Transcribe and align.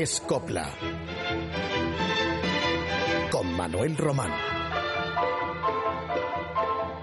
Es 0.00 0.20
Copla. 0.20 0.72
Con 3.32 3.52
Manuel 3.56 3.96
Román. 3.96 4.30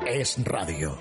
Es 0.05 0.41
Radio. 0.45 0.97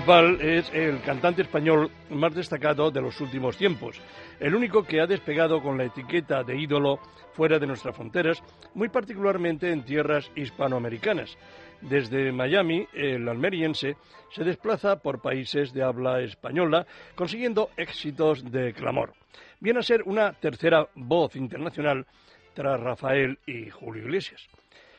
Es 0.00 0.72
el 0.72 1.02
cantante 1.02 1.42
español 1.42 1.90
más 2.08 2.34
destacado 2.34 2.90
de 2.90 3.02
los 3.02 3.20
últimos 3.20 3.56
tiempos, 3.58 4.00
el 4.40 4.54
único 4.54 4.82
que 4.82 5.00
ha 5.00 5.06
despegado 5.06 5.62
con 5.62 5.76
la 5.76 5.84
etiqueta 5.84 6.42
de 6.42 6.56
ídolo 6.56 6.98
fuera 7.34 7.58
de 7.58 7.66
nuestras 7.66 7.94
fronteras, 7.94 8.42
muy 8.74 8.88
particularmente 8.88 9.70
en 9.70 9.84
tierras 9.84 10.30
hispanoamericanas. 10.34 11.36
Desde 11.82 12.32
Miami, 12.32 12.88
el 12.94 13.28
almeriense 13.28 13.96
se 14.30 14.42
desplaza 14.42 14.96
por 14.96 15.20
países 15.20 15.72
de 15.74 15.82
habla 15.82 16.22
española, 16.22 16.86
consiguiendo 17.14 17.68
éxitos 17.76 18.50
de 18.50 18.72
clamor. 18.72 19.12
Viene 19.60 19.80
a 19.80 19.82
ser 19.82 20.02
una 20.06 20.32
tercera 20.32 20.88
voz 20.94 21.36
internacional 21.36 22.06
tras 22.54 22.80
Rafael 22.80 23.38
y 23.46 23.68
Julio 23.68 24.04
Iglesias. 24.04 24.48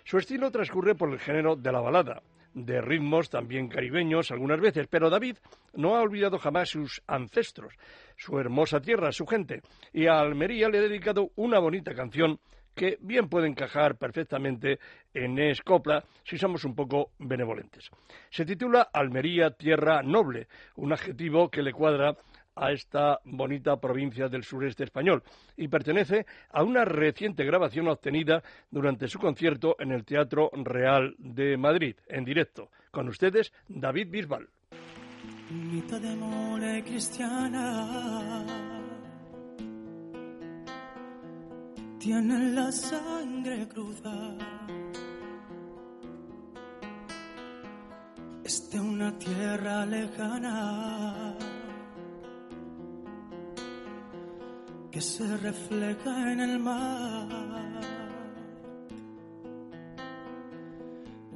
Su 0.04 0.20
estilo 0.20 0.52
transcurre 0.52 0.94
por 0.94 1.12
el 1.12 1.20
género 1.20 1.56
de 1.56 1.72
la 1.72 1.82
balada, 1.82 2.22
de 2.54 2.82
ritmos 2.82 3.30
también 3.30 3.68
caribeños 3.68 4.32
algunas 4.32 4.60
veces, 4.60 4.88
pero 4.90 5.10
David 5.10 5.38
no 5.74 5.96
ha 5.96 6.02
olvidado 6.02 6.38
jamás 6.38 6.70
sus 6.70 7.02
ancestros, 7.08 7.74
su 8.18 8.38
hermosa 8.40 8.82
tierra, 8.82 9.12
su 9.12 9.26
gente, 9.26 9.62
y 9.94 10.08
a 10.08 10.20
Almería 10.20 10.70
le 10.70 10.80
ha 10.80 10.82
dedicado 10.82 11.32
una 11.36 11.60
bonita 11.60 11.94
canción 11.94 12.40
que 12.76 12.98
bien 13.02 13.28
puede 13.28 13.48
encajar 13.48 13.98
perfectamente 13.98 14.80
en 15.14 15.38
Escopla 15.40 16.04
si 16.24 16.38
somos 16.38 16.64
un 16.64 16.76
poco 16.76 17.12
benevolentes. 17.20 17.90
Se 18.30 18.46
titula 18.46 18.90
Almería, 18.94 19.52
tierra 19.52 20.02
noble, 20.02 20.48
un 20.76 20.94
adjetivo 20.94 21.50
que 21.50 21.62
le 21.62 21.74
cuadra 21.74 22.16
a 22.62 22.72
esta 22.72 23.20
bonita 23.26 23.76
provincia 23.82 24.30
del 24.30 24.44
sureste 24.44 24.84
español 24.84 25.24
y 25.58 25.68
pertenece 25.68 26.28
a 26.52 26.64
una 26.64 26.86
reciente 26.86 27.44
grabación 27.44 27.88
obtenida 27.88 28.44
durante 28.70 29.08
su 29.08 29.20
concierto 29.20 29.76
en 29.80 29.92
el 29.92 30.06
Teatro 30.06 30.52
Real 30.54 31.16
de 31.18 31.58
Madrid, 31.58 31.96
en 32.08 32.24
directo. 32.24 32.70
Con 32.92 33.10
ustedes, 33.10 33.52
David 33.68 34.10
Bisbal. 34.10 34.48
de 36.60 36.84
cristiana 36.84 38.46
tiene 42.00 42.54
la 42.54 42.72
sangre 42.72 43.68
que 54.92 55.00
se 55.02 55.38
refleja 55.38 56.32
en 56.34 56.40
el 56.42 56.60
mar. 56.60 57.28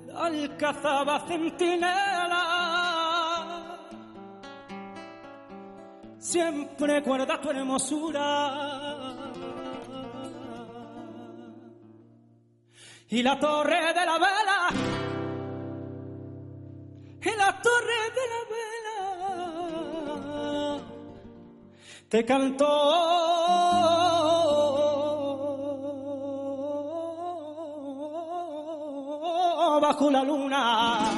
La 0.08 0.26
alcazaba 0.26 1.26
centinela 1.28 2.42
siempre 6.20 7.00
guarda 7.02 7.40
tu 7.40 7.50
hermosura. 7.50 8.24
Y 13.08 13.24
la 13.24 13.40
torre 13.40 13.94
de 13.94 14.06
la 14.06 14.18
vela, 14.18 14.95
te 22.10 22.26
cantó 22.26 22.66
bajo 29.80 30.10
la 30.10 30.24
luna. 30.24 31.12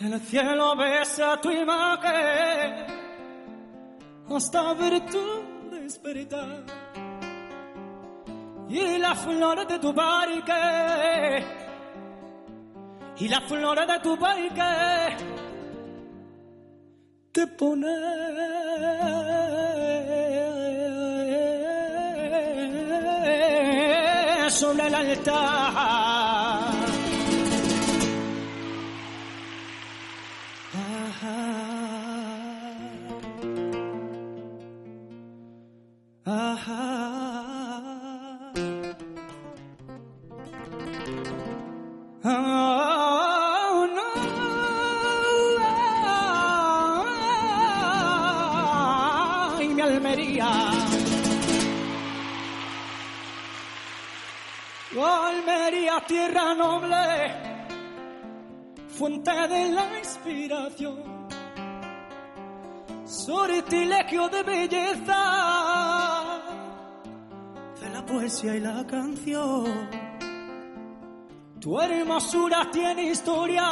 El 0.00 0.20
cielo 0.20 0.74
besa 0.76 1.40
tu 1.40 1.50
imagen 1.50 2.86
hasta 4.28 4.74
ver 4.74 5.06
tu 5.06 5.70
despertar. 5.70 6.81
Y 8.72 8.96
la 8.96 9.14
flor 9.14 9.66
de 9.66 9.78
tu 9.78 9.94
parque, 9.94 11.44
y 13.18 13.28
la 13.28 13.40
flor 13.42 13.86
de 13.86 14.00
tu 14.00 14.18
parque 14.18 15.16
te 17.32 17.46
pone 17.48 17.94
sobre 24.48 24.86
el 24.86 24.94
altar. 24.94 26.01
Tierra 56.12 56.54
noble, 56.54 57.04
fuente 58.86 59.30
de 59.48 59.70
la 59.70 59.98
inspiración, 59.98 60.98
sortilegio 63.06 64.28
de 64.28 64.42
belleza, 64.42 65.22
de 67.80 67.88
la 67.94 68.04
poesía 68.04 68.56
y 68.56 68.60
la 68.60 68.86
canción. 68.86 69.88
Tu 71.58 71.80
hermosura 71.80 72.68
tiene 72.70 73.04
historia 73.04 73.66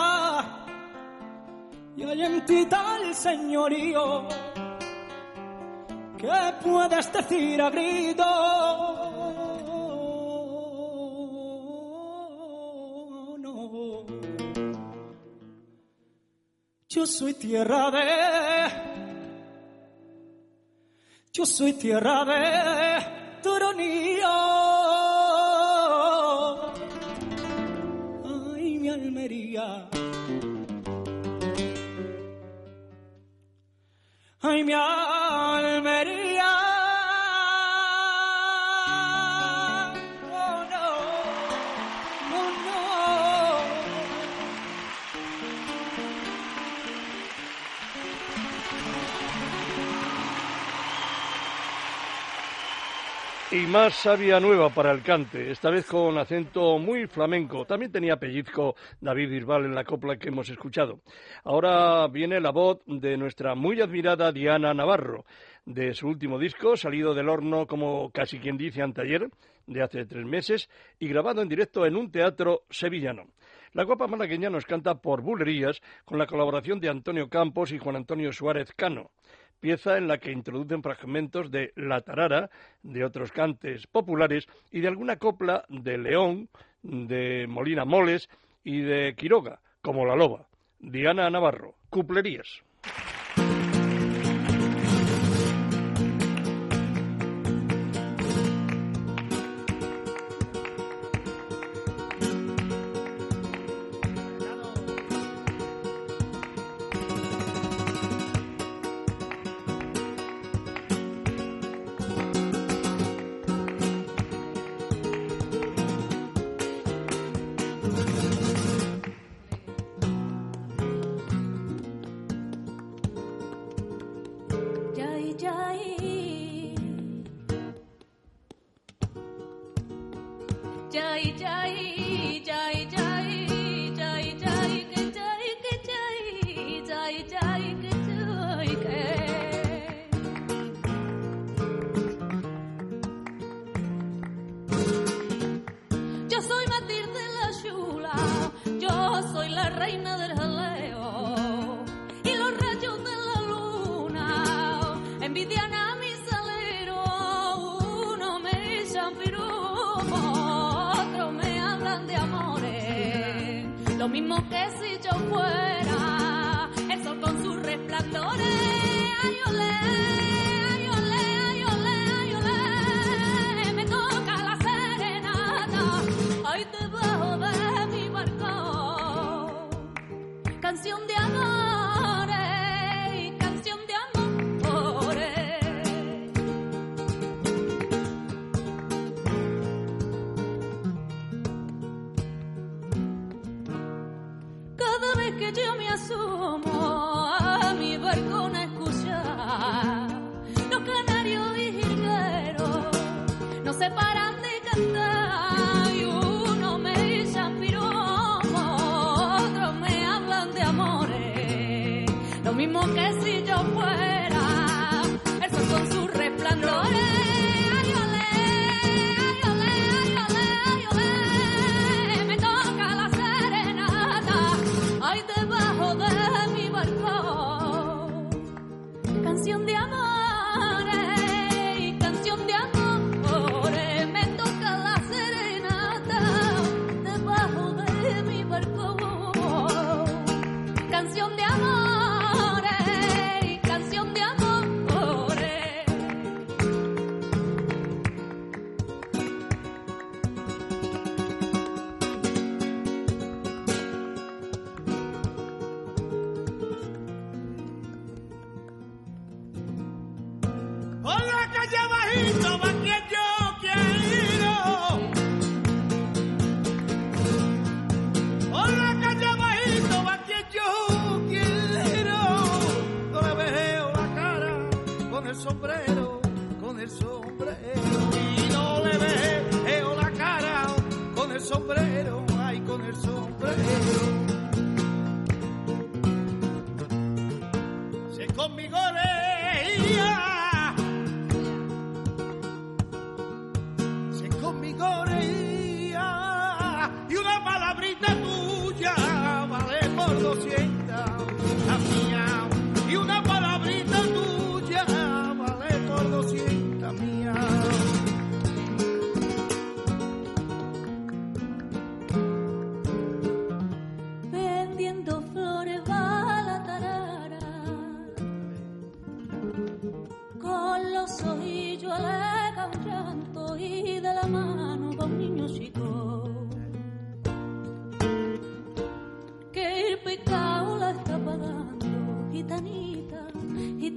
y 1.94 2.02
hay 2.04 2.22
en 2.22 2.44
ti 2.46 2.64
tal 2.64 3.14
señorío 3.14 4.26
que 6.16 6.54
puedes 6.62 7.12
decir 7.12 7.60
a 7.60 7.68
Yo 16.92 17.06
soy 17.06 17.34
tierra 17.34 17.88
de. 17.92 18.72
Yo 21.32 21.46
soy 21.46 21.74
tierra 21.74 22.24
de 22.24 23.40
Toronillo. 23.44 24.26
Ay, 28.56 28.78
mi 28.80 28.88
Almería. 28.88 29.88
Ay, 34.40 34.64
mi 34.64 34.72
Almería. 34.72 35.19
Y 53.52 53.66
más 53.66 53.94
sabia 53.94 54.38
nueva 54.38 54.70
para 54.70 54.92
el 54.92 55.02
cante, 55.02 55.50
esta 55.50 55.70
vez 55.70 55.84
con 55.84 56.16
acento 56.18 56.78
muy 56.78 57.08
flamenco. 57.08 57.64
También 57.64 57.90
tenía 57.90 58.16
pellizco 58.16 58.76
David 59.00 59.28
Bisbal 59.28 59.64
en 59.64 59.74
la 59.74 59.82
copla 59.82 60.16
que 60.16 60.28
hemos 60.28 60.48
escuchado. 60.48 61.00
Ahora 61.42 62.06
viene 62.06 62.38
la 62.38 62.52
voz 62.52 62.78
de 62.86 63.16
nuestra 63.16 63.56
muy 63.56 63.80
admirada 63.80 64.30
Diana 64.30 64.72
Navarro, 64.72 65.24
de 65.64 65.94
su 65.94 66.06
último 66.06 66.38
disco, 66.38 66.76
salido 66.76 67.12
del 67.12 67.28
horno 67.28 67.66
como 67.66 68.12
casi 68.12 68.38
quien 68.38 68.56
dice 68.56 68.82
anteayer, 68.82 69.28
de 69.66 69.82
hace 69.82 70.04
tres 70.04 70.24
meses, 70.24 70.70
y 71.00 71.08
grabado 71.08 71.42
en 71.42 71.48
directo 71.48 71.84
en 71.84 71.96
un 71.96 72.12
teatro 72.12 72.62
sevillano. 72.70 73.24
La 73.72 73.82
guapa 73.82 74.06
malagueña 74.06 74.48
nos 74.48 74.64
canta 74.64 74.94
por 75.00 75.22
bulerías 75.22 75.80
con 76.04 76.18
la 76.18 76.26
colaboración 76.26 76.78
de 76.78 76.88
Antonio 76.88 77.28
Campos 77.28 77.72
y 77.72 77.78
Juan 77.78 77.96
Antonio 77.96 78.30
Suárez 78.30 78.72
Cano 78.76 79.10
pieza 79.60 79.98
en 79.98 80.08
la 80.08 80.18
que 80.18 80.32
introducen 80.32 80.82
fragmentos 80.82 81.50
de 81.50 81.72
La 81.76 82.00
Tarara, 82.00 82.50
de 82.82 83.04
otros 83.04 83.30
cantes 83.30 83.86
populares 83.86 84.48
y 84.70 84.80
de 84.80 84.88
alguna 84.88 85.16
copla 85.16 85.64
de 85.68 85.98
León, 85.98 86.48
de 86.82 87.46
Molina 87.48 87.84
Moles 87.84 88.28
y 88.64 88.80
de 88.80 89.14
Quiroga, 89.16 89.60
como 89.82 90.06
La 90.06 90.16
Loba. 90.16 90.46
Diana 90.78 91.28
Navarro, 91.28 91.74
Cuplerías. 91.90 92.62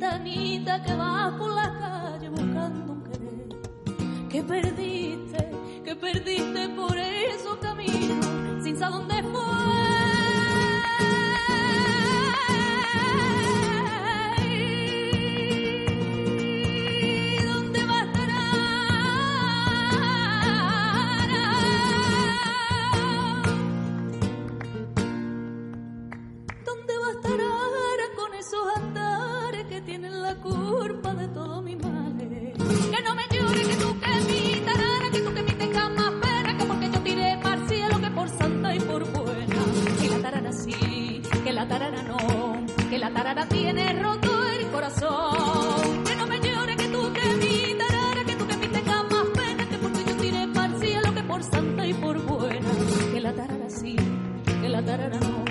gitanita 0.04 0.84
que 0.84 0.96
va 0.96 1.34
por 1.38 1.52
la 1.54 1.72
calle 1.80 2.30
buscando 2.30 2.92
un 2.92 3.04
querer, 3.04 4.28
que 4.30 4.44
perdiste, 4.44 5.50
que 5.86 5.96
perdiste 5.96 6.70
por 6.70 6.98
esos 6.98 7.56
caminos, 7.60 8.26
sin 8.62 8.78
saber 8.78 9.00
dónde 9.00 9.23
tarara 43.13 43.46
tiene 43.46 43.93
roto 44.01 44.43
el 44.50 44.67
corazón. 44.72 46.03
Que 46.03 46.15
no 46.15 46.27
me 46.27 46.39
llore, 46.39 46.75
que 46.75 46.88
tú 46.88 47.13
que 47.13 47.36
mi 47.36 47.77
tarara, 47.77 48.24
que 48.25 48.36
tú 48.36 48.48
que 48.48 48.58
mi 48.58 48.67
tengas 48.67 49.03
más 49.12 49.27
pena, 49.36 49.70
que 49.70 49.77
porque 49.77 50.03
yo 50.05 50.15
tire 50.17 50.48
para 50.53 50.74
el 50.74 50.79
cielo, 50.79 51.13
que 51.13 51.24
por 51.24 51.43
santa 51.43 51.86
y 51.86 51.93
por 51.93 52.17
buena. 52.25 52.70
Que 53.13 53.20
la 53.22 53.34
tarara 53.34 53.70
sí, 53.70 53.96
que 54.62 54.70
la 54.70 54.82
tarara 54.84 55.20
no, 55.20 55.46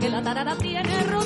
que 0.00 0.08
la 0.08 0.22
tarara 0.22 0.56
tiene 0.56 1.02
roto 1.04 1.25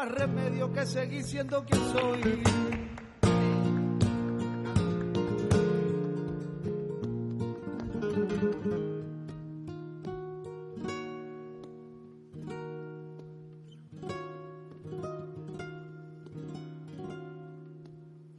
más 0.00 0.12
remedio 0.12 0.72
que 0.72 0.86
seguir 0.86 1.22
siendo 1.22 1.62
quien 1.64 1.82
soy. 1.92 2.42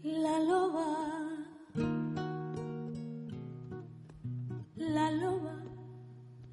La 0.03 0.39
loba, 0.39 0.87
la 4.77 5.11
loba, 5.11 5.55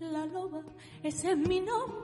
la 0.00 0.26
loba, 0.26 0.62
ese 1.02 1.32
es 1.32 1.38
mi 1.38 1.60
nombre. 1.60 1.97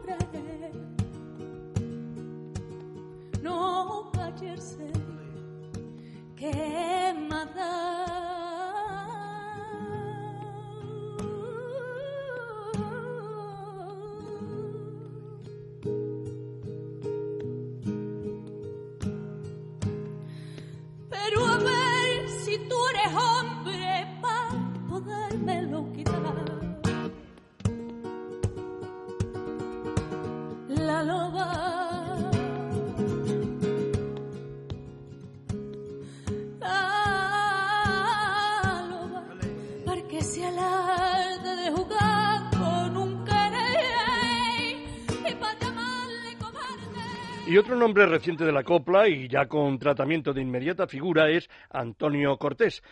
Y 47.55 47.57
otro 47.57 47.77
nombre 47.77 48.05
reciente 48.07 48.45
de 48.45 48.51
la 48.51 48.65
copla 48.65 49.07
y 49.07 49.29
ya 49.29 49.47
con 49.47 49.79
tratamiento 49.79 50.33
de 50.33 50.43
inmediata 50.43 50.89
figura 50.89 51.31
es 51.31 51.49
Antonio 51.71 52.37
Cortés. 52.37 52.83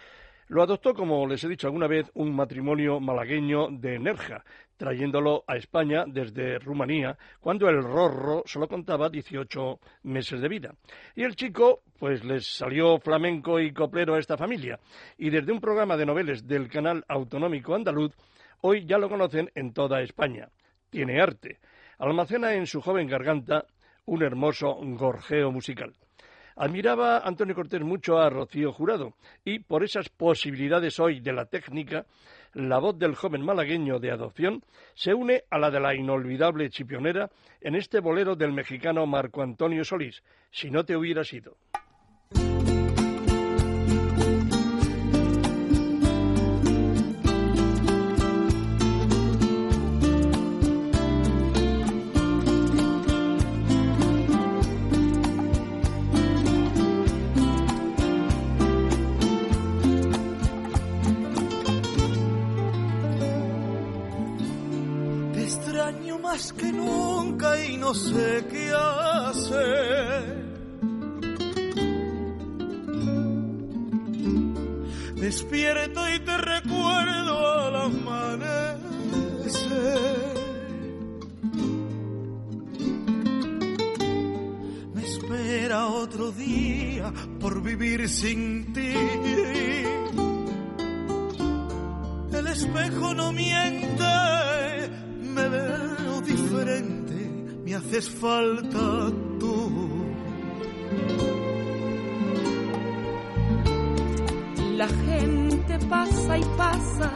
Lo 0.46 0.62
adoptó, 0.62 0.94
como 0.94 1.26
les 1.26 1.42
he 1.42 1.48
dicho 1.48 1.66
alguna 1.66 1.88
vez, 1.88 2.08
un 2.14 2.32
matrimonio 2.32 3.00
malagueño 3.00 3.70
de 3.72 3.98
Nerja, 3.98 4.44
trayéndolo 4.76 5.42
a 5.48 5.56
España 5.56 6.04
desde 6.06 6.60
Rumanía, 6.60 7.18
cuando 7.40 7.68
el 7.68 7.82
rorro 7.82 8.44
solo 8.46 8.68
contaba 8.68 9.08
18 9.08 9.80
meses 10.04 10.40
de 10.40 10.48
vida. 10.48 10.72
Y 11.16 11.24
el 11.24 11.34
chico, 11.34 11.82
pues 11.98 12.22
les 12.22 12.46
salió 12.46 13.00
flamenco 13.00 13.58
y 13.58 13.72
coplero 13.72 14.14
a 14.14 14.20
esta 14.20 14.36
familia. 14.36 14.78
Y 15.18 15.30
desde 15.30 15.50
un 15.50 15.60
programa 15.60 15.96
de 15.96 16.06
noveles 16.06 16.46
del 16.46 16.68
canal 16.68 17.04
autonómico 17.08 17.74
andaluz, 17.74 18.14
hoy 18.60 18.86
ya 18.86 18.98
lo 18.98 19.08
conocen 19.08 19.50
en 19.56 19.72
toda 19.72 20.02
España. 20.02 20.50
Tiene 20.88 21.20
arte. 21.20 21.58
Almacena 21.98 22.54
en 22.54 22.68
su 22.68 22.80
joven 22.80 23.08
garganta 23.08 23.66
un 24.06 24.22
hermoso 24.22 24.76
gorjeo 24.80 25.50
musical. 25.50 25.94
Admiraba 26.56 27.18
Antonio 27.18 27.54
Cortés 27.54 27.80
mucho 27.80 28.18
a 28.18 28.28
Rocío 28.28 28.72
Jurado 28.72 29.14
y 29.44 29.60
por 29.60 29.82
esas 29.82 30.08
posibilidades 30.08 31.00
hoy 31.00 31.20
de 31.20 31.32
la 31.32 31.46
técnica, 31.46 32.04
la 32.52 32.78
voz 32.78 32.98
del 32.98 33.14
joven 33.14 33.42
malagueño 33.42 33.98
de 33.98 34.10
adopción 34.10 34.62
se 34.94 35.14
une 35.14 35.44
a 35.50 35.58
la 35.58 35.70
de 35.70 35.80
la 35.80 35.94
inolvidable 35.94 36.68
chipionera 36.68 37.30
en 37.60 37.74
este 37.74 38.00
bolero 38.00 38.36
del 38.36 38.52
mexicano 38.52 39.06
Marco 39.06 39.42
Antonio 39.42 39.84
Solís, 39.84 40.22
Si 40.50 40.70
no 40.70 40.84
te 40.84 40.96
hubieras 40.96 41.32
ido. 41.32 41.56
No 67.92 67.98
sé 67.98 68.46
qué 68.50 68.72
hacer. 68.72 69.72
Despierto 75.16 76.00
y 76.08 76.20
te 76.20 76.38
recuerdo 76.38 77.48
al 77.48 77.76
amanecer. 77.76 78.82
Me 84.94 85.04
espera 85.04 85.88
otro 85.88 86.32
día 86.32 87.12
por 87.40 87.62
vivir 87.62 88.08
sin 88.08 88.72
ti. 88.72 88.94
El 92.32 92.46
espejo 92.46 93.14
no 93.14 93.32
miente, 93.32 94.14
me 95.20 95.46
veo 95.46 96.20
diferente, 96.22 97.01
me 97.72 97.78
haces 97.78 98.10
falta 98.10 99.10
tú. 99.40 100.04
La 104.76 104.88
gente 104.88 105.78
pasa 105.88 106.36
y 106.36 106.44
pasa, 106.58 107.10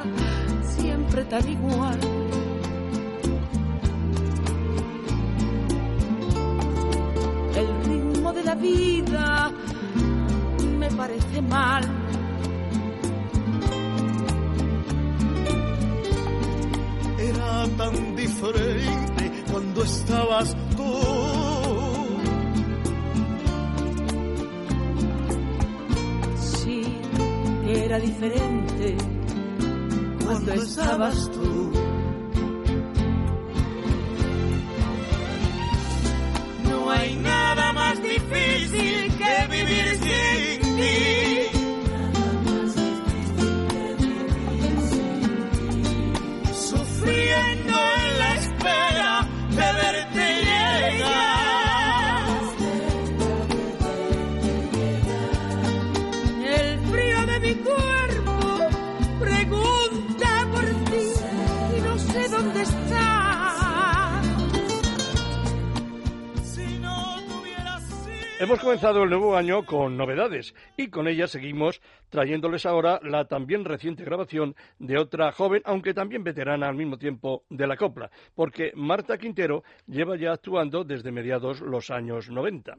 siempre 0.78 1.24
tan 1.26 1.46
igual. 1.46 1.98
El 7.54 7.68
ritmo 7.84 8.32
de 8.32 8.44
la 8.44 8.54
vida 8.54 9.52
me 10.78 10.90
parece 10.92 11.42
mal. 11.42 11.84
tan 17.76 18.14
diferente 18.14 19.15
cuando 19.56 19.84
estabas 19.84 20.54
tú. 20.76 20.92
Sí, 26.36 26.82
era 27.66 27.98
diferente 27.98 28.96
cuando 30.26 30.52
estabas 30.52 31.30
tú. 31.30 31.72
No 36.68 36.90
hay 36.90 37.16
nada 37.16 37.72
más 37.72 38.02
difícil 38.02 39.15
Hemos 68.46 68.60
comenzado 68.60 69.02
el 69.02 69.10
nuevo 69.10 69.36
año 69.36 69.64
con 69.64 69.96
novedades 69.96 70.54
y 70.76 70.86
con 70.86 71.08
ellas 71.08 71.32
seguimos 71.32 71.80
trayéndoles 72.10 72.64
ahora 72.64 73.00
la 73.02 73.24
también 73.24 73.64
reciente 73.64 74.04
grabación 74.04 74.54
de 74.78 74.98
otra 74.98 75.32
joven, 75.32 75.62
aunque 75.64 75.92
también 75.92 76.22
veterana 76.22 76.68
al 76.68 76.76
mismo 76.76 76.96
tiempo 76.96 77.42
de 77.50 77.66
la 77.66 77.76
copla, 77.76 78.08
porque 78.36 78.70
Marta 78.76 79.18
Quintero 79.18 79.64
lleva 79.88 80.16
ya 80.16 80.30
actuando 80.30 80.84
desde 80.84 81.10
mediados 81.10 81.60
los 81.60 81.90
años 81.90 82.30
90. 82.30 82.78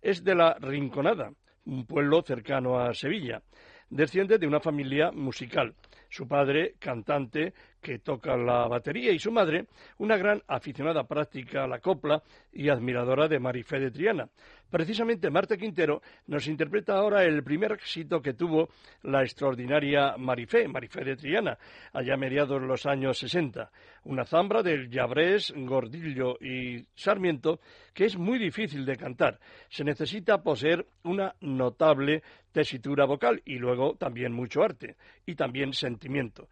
Es 0.00 0.24
de 0.24 0.34
la 0.34 0.54
Rinconada, 0.54 1.32
un 1.66 1.84
pueblo 1.84 2.22
cercano 2.22 2.80
a 2.80 2.94
Sevilla. 2.94 3.42
Desciende 3.90 4.38
de 4.38 4.46
una 4.46 4.60
familia 4.60 5.12
musical. 5.12 5.74
Su 6.08 6.26
padre, 6.26 6.76
cantante, 6.78 7.52
que 7.80 7.98
toca 7.98 8.36
la 8.36 8.66
batería, 8.66 9.12
y 9.12 9.18
su 9.18 9.30
madre, 9.30 9.66
una 9.98 10.16
gran 10.16 10.42
aficionada 10.46 11.06
práctica 11.06 11.64
a 11.64 11.66
la 11.66 11.80
copla 11.80 12.22
y 12.52 12.68
admiradora 12.68 13.28
de 13.28 13.38
Marifé 13.38 13.78
de 13.78 13.90
Triana. 13.90 14.28
Precisamente 14.74 15.30
Marta 15.30 15.56
Quintero 15.56 16.02
nos 16.26 16.48
interpreta 16.48 16.96
ahora 16.96 17.22
el 17.22 17.44
primer 17.44 17.70
éxito 17.70 18.20
que 18.20 18.34
tuvo 18.34 18.70
la 19.04 19.22
extraordinaria 19.22 20.16
Marifé, 20.18 20.66
Marifé 20.66 21.04
de 21.04 21.14
Triana, 21.14 21.56
allá 21.92 22.16
mediados 22.16 22.60
los 22.60 22.84
años 22.84 23.16
60. 23.18 23.70
Una 24.06 24.24
zambra 24.24 24.64
del 24.64 24.90
Llabrés, 24.90 25.54
Gordillo 25.56 26.38
y 26.40 26.84
Sarmiento 26.92 27.60
que 27.92 28.06
es 28.06 28.16
muy 28.16 28.36
difícil 28.36 28.84
de 28.84 28.96
cantar. 28.96 29.38
Se 29.68 29.84
necesita 29.84 30.42
poseer 30.42 30.84
una 31.04 31.36
notable 31.42 32.24
tesitura 32.50 33.04
vocal 33.04 33.42
y 33.44 33.58
luego 33.58 33.94
también 33.94 34.32
mucho 34.32 34.64
arte 34.64 34.96
y 35.24 35.36
también 35.36 35.72
sentimiento. 35.72 36.48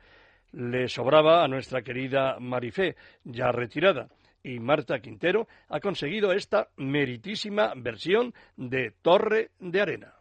Le 0.53 0.87
sobraba 0.87 1.43
a 1.43 1.49
nuestra 1.49 1.83
querida 1.83 2.39
Marifé, 2.39 2.95
ya 3.25 3.51
retirada, 3.51 4.07
y 4.43 4.59
Marta 4.61 5.01
Quintero 5.01 5.49
ha 5.69 5.81
conseguido 5.81 6.33
esta 6.33 6.69
meritísima 6.77 7.73
versión 7.77 8.35
de 8.57 8.93
Torre 9.03 9.51
de 9.59 9.81
Arena. 9.81 10.15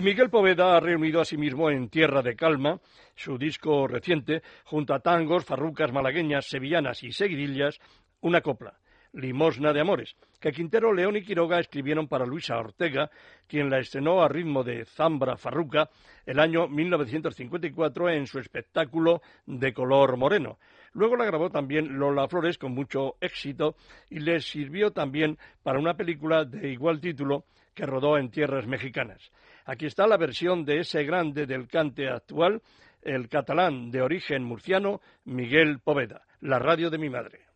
Y 0.00 0.02
Miguel 0.02 0.30
Poveda 0.30 0.78
ha 0.78 0.80
reunido 0.80 1.20
a 1.20 1.26
sí 1.26 1.36
mismo 1.36 1.70
en 1.70 1.90
Tierra 1.90 2.22
de 2.22 2.34
Calma, 2.34 2.80
su 3.14 3.36
disco 3.36 3.86
reciente, 3.86 4.40
junto 4.64 4.94
a 4.94 5.00
tangos, 5.00 5.44
farrucas 5.44 5.92
malagueñas, 5.92 6.46
sevillanas 6.46 7.02
y 7.02 7.12
seguidillas, 7.12 7.78
una 8.22 8.40
copla, 8.40 8.78
Limosna 9.12 9.74
de 9.74 9.80
Amores, 9.80 10.16
que 10.40 10.52
Quintero, 10.52 10.94
León 10.94 11.16
y 11.16 11.22
Quiroga 11.22 11.60
escribieron 11.60 12.08
para 12.08 12.24
Luisa 12.24 12.56
Ortega, 12.56 13.10
quien 13.46 13.68
la 13.68 13.78
estrenó 13.78 14.22
a 14.22 14.28
ritmo 14.28 14.64
de 14.64 14.86
Zambra 14.86 15.36
Farruca 15.36 15.90
el 16.24 16.40
año 16.40 16.66
1954 16.66 18.08
en 18.08 18.26
su 18.26 18.38
espectáculo 18.38 19.20
de 19.44 19.74
color 19.74 20.16
moreno. 20.16 20.58
Luego 20.94 21.14
la 21.14 21.26
grabó 21.26 21.50
también 21.50 21.98
Lola 21.98 22.26
Flores 22.26 22.56
con 22.56 22.72
mucho 22.72 23.16
éxito 23.20 23.76
y 24.08 24.20
le 24.20 24.40
sirvió 24.40 24.92
también 24.92 25.36
para 25.62 25.78
una 25.78 25.92
película 25.92 26.46
de 26.46 26.72
igual 26.72 27.02
título 27.02 27.44
que 27.74 27.86
rodó 27.86 28.18
en 28.18 28.30
tierras 28.30 28.66
mexicanas. 28.66 29.30
Aquí 29.64 29.86
está 29.86 30.06
la 30.06 30.16
versión 30.16 30.64
de 30.64 30.80
ese 30.80 31.04
grande 31.04 31.46
del 31.46 31.68
cante 31.68 32.08
actual, 32.08 32.62
el 33.02 33.28
catalán 33.28 33.90
de 33.90 34.02
origen 34.02 34.44
murciano, 34.44 35.00
Miguel 35.24 35.80
Poveda, 35.80 36.22
la 36.40 36.58
radio 36.58 36.90
de 36.90 36.98
mi 36.98 37.08
madre. 37.08 37.49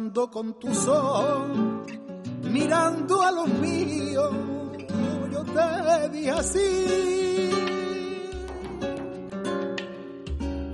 Cuando 0.00 0.30
con 0.30 0.58
tus 0.58 0.88
ojos, 0.88 1.58
mirando 2.50 3.20
a 3.20 3.30
los 3.32 3.48
míos, 3.48 4.30
yo 5.30 5.44
te 5.44 6.08
dije 6.08 6.30
así. 6.30 7.50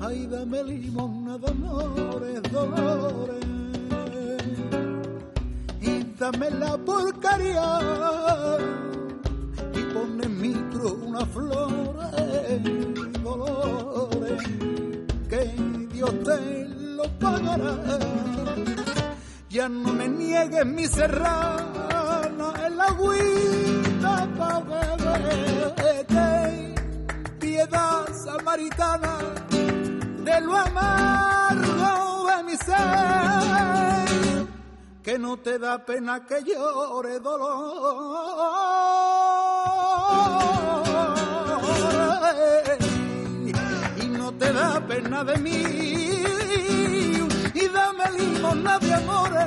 Ay, 0.01 0.29
dame 0.29 0.63
limón, 0.63 1.41
de 1.41 1.51
amores, 1.51 2.43
dolores, 2.53 3.45
y 5.81 6.05
dame 6.21 6.51
la 6.53 6.76
no 19.69 19.93
me 19.93 20.09
niegues 20.09 20.65
mi 20.65 20.87
serrana, 20.87 22.53
el 22.67 22.81
agüita 22.81 24.29
pa' 24.39 24.61
beberte, 24.61 26.29
piedad 27.41 28.07
samaritana 28.13 29.19
de 29.49 30.41
lo 30.41 30.57
amargo 30.57 32.27
de 32.29 32.43
mi 32.45 32.57
ser, 32.57 34.47
que 35.03 35.19
no 35.19 35.37
te 35.39 35.59
da 35.59 35.85
pena 35.85 36.25
que 36.25 36.43
llore 36.45 37.19
dolor. 37.19 38.37
Y 43.97 44.09
no 44.09 44.33
te 44.33 44.53
da 44.53 44.81
pena 44.87 45.25
de 45.25 45.37
mí 45.39 45.87
dame 47.77 48.11
limosna 48.19 48.79
de 48.79 48.95
amores, 48.95 49.46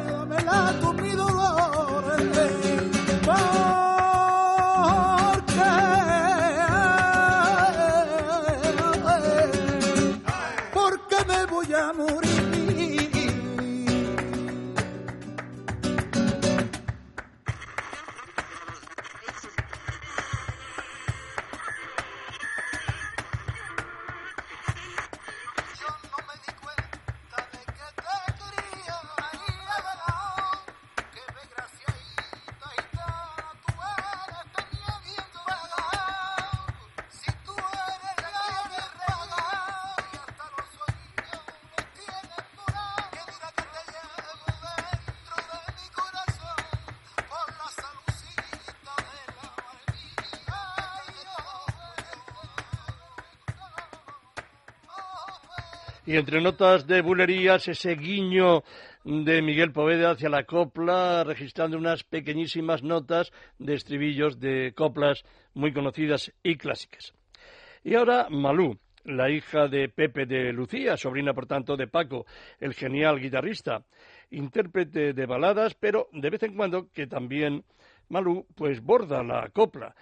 Y 56.10 56.17
entre 56.17 56.41
notas 56.41 56.88
de 56.88 57.02
bulerías, 57.02 57.67
ese 57.67 57.93
guiño 57.93 58.63
de 59.04 59.43
Miguel 59.43 59.72
Poveda 59.72 60.10
hacia 60.10 60.28
la 60.28 60.43
copla, 60.43 61.24
registrando 61.24 61.78
unas 61.78 62.04
pequeñísimas 62.04 62.82
notas 62.82 63.32
de 63.60 63.76
estribillos 63.76 64.39
de 64.39 64.74
coplas 64.76 65.24
muy 65.54 65.72
conocidas 65.72 66.34
y 66.41 66.56
clásicas. 66.56 67.13
Y 67.84 67.93
ahora 67.93 68.26
Malú, 68.32 68.80
la 69.04 69.30
hija 69.30 69.67
de 69.67 69.88
Pepe 69.88 70.26
de 70.26 70.52
Lucía, 70.52 70.98
sobrina 70.98 71.36
por 71.36 71.45
tanto 71.45 71.78
de 71.78 71.86
Paco, 71.86 72.26
el 72.60 72.74
genial 72.74 73.19
guitarrista, 73.19 73.86
intérprete 74.32 75.13
de 75.13 75.26
baladas, 75.28 75.76
pero 75.76 76.08
de 76.12 76.32
vez 76.32 76.41
en 76.41 76.56
cuando 76.56 76.89
que 76.91 77.06
también 77.06 77.63
Malú 78.08 78.48
pues 78.56 78.82
borda 78.82 79.22
la 79.22 79.48
copla, 79.50 79.93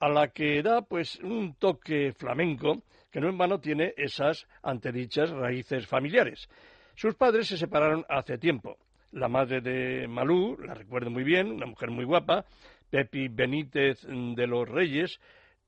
a 0.00 0.08
la 0.08 0.26
que 0.26 0.60
da 0.60 0.82
pues 0.82 1.20
un 1.20 1.54
toque 1.54 2.12
flamenco 2.18 2.82
que 3.12 3.20
no 3.20 3.28
en 3.28 3.38
vano 3.38 3.60
tiene 3.60 3.94
esas 3.96 4.48
antedichas 4.62 5.30
raíces 5.30 5.86
familiares. 5.86 6.48
Sus 6.96 7.14
padres 7.14 7.46
se 7.46 7.58
separaron 7.58 8.04
hace 8.08 8.38
tiempo. 8.38 8.78
La 9.12 9.28
madre 9.28 9.60
de 9.60 10.08
Malú, 10.08 10.56
la 10.58 10.74
recuerdo 10.74 11.10
muy 11.10 11.22
bien, 11.22 11.52
una 11.52 11.66
mujer 11.66 11.90
muy 11.90 12.06
guapa, 12.06 12.46
Pepi 12.90 13.28
Benítez 13.28 14.00
de 14.08 14.46
los 14.46 14.66
Reyes, 14.68 15.20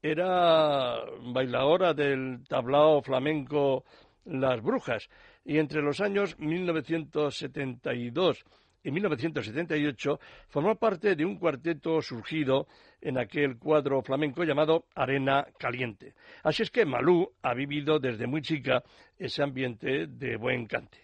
era 0.02 0.96
bailadora 1.33 1.94
del 1.94 2.42
tablao 2.48 3.02
flamenco 3.02 3.85
Las 4.24 4.61
Brujas 4.62 5.09
y 5.44 5.59
entre 5.59 5.83
los 5.83 6.00
años 6.00 6.38
1972 6.38 8.44
en 8.85 8.94
1978 8.94 10.20
formó 10.49 10.77
parte 10.77 11.16
de 11.16 11.25
un 11.25 11.38
cuarteto 11.38 12.01
surgido 12.03 12.68
en 13.01 13.18
aquel 13.18 13.59
cuadro 13.59 14.03
flamenco 14.03 14.44
llamado 14.44 14.85
Arena 14.94 15.47
Caliente. 15.59 16.14
Así 16.42 16.62
es 16.62 16.70
que 16.70 16.85
Malú 16.85 17.33
ha 17.42 17.55
vivido 17.55 17.99
desde 17.99 18.27
muy 18.27 18.42
chica 18.42 18.85
ese 19.18 19.42
ambiente 19.42 20.07
de 20.07 20.37
buen 20.37 20.66
cante. 20.66 20.99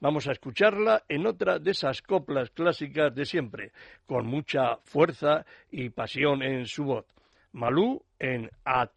Vamos 0.00 0.28
a 0.28 0.32
escucharla 0.32 1.02
en 1.08 1.26
otra 1.26 1.58
de 1.58 1.72
esas 1.72 2.02
coplas 2.02 2.50
clásicas 2.50 3.14
de 3.14 3.24
siempre, 3.24 3.72
con 4.06 4.26
mucha 4.26 4.76
fuerza 4.84 5.44
y 5.70 5.90
pasión 5.90 6.42
en 6.42 6.66
su 6.66 6.84
voz. 6.84 7.06
Malú 7.52 8.02
en 8.18 8.50
A. 8.64 8.88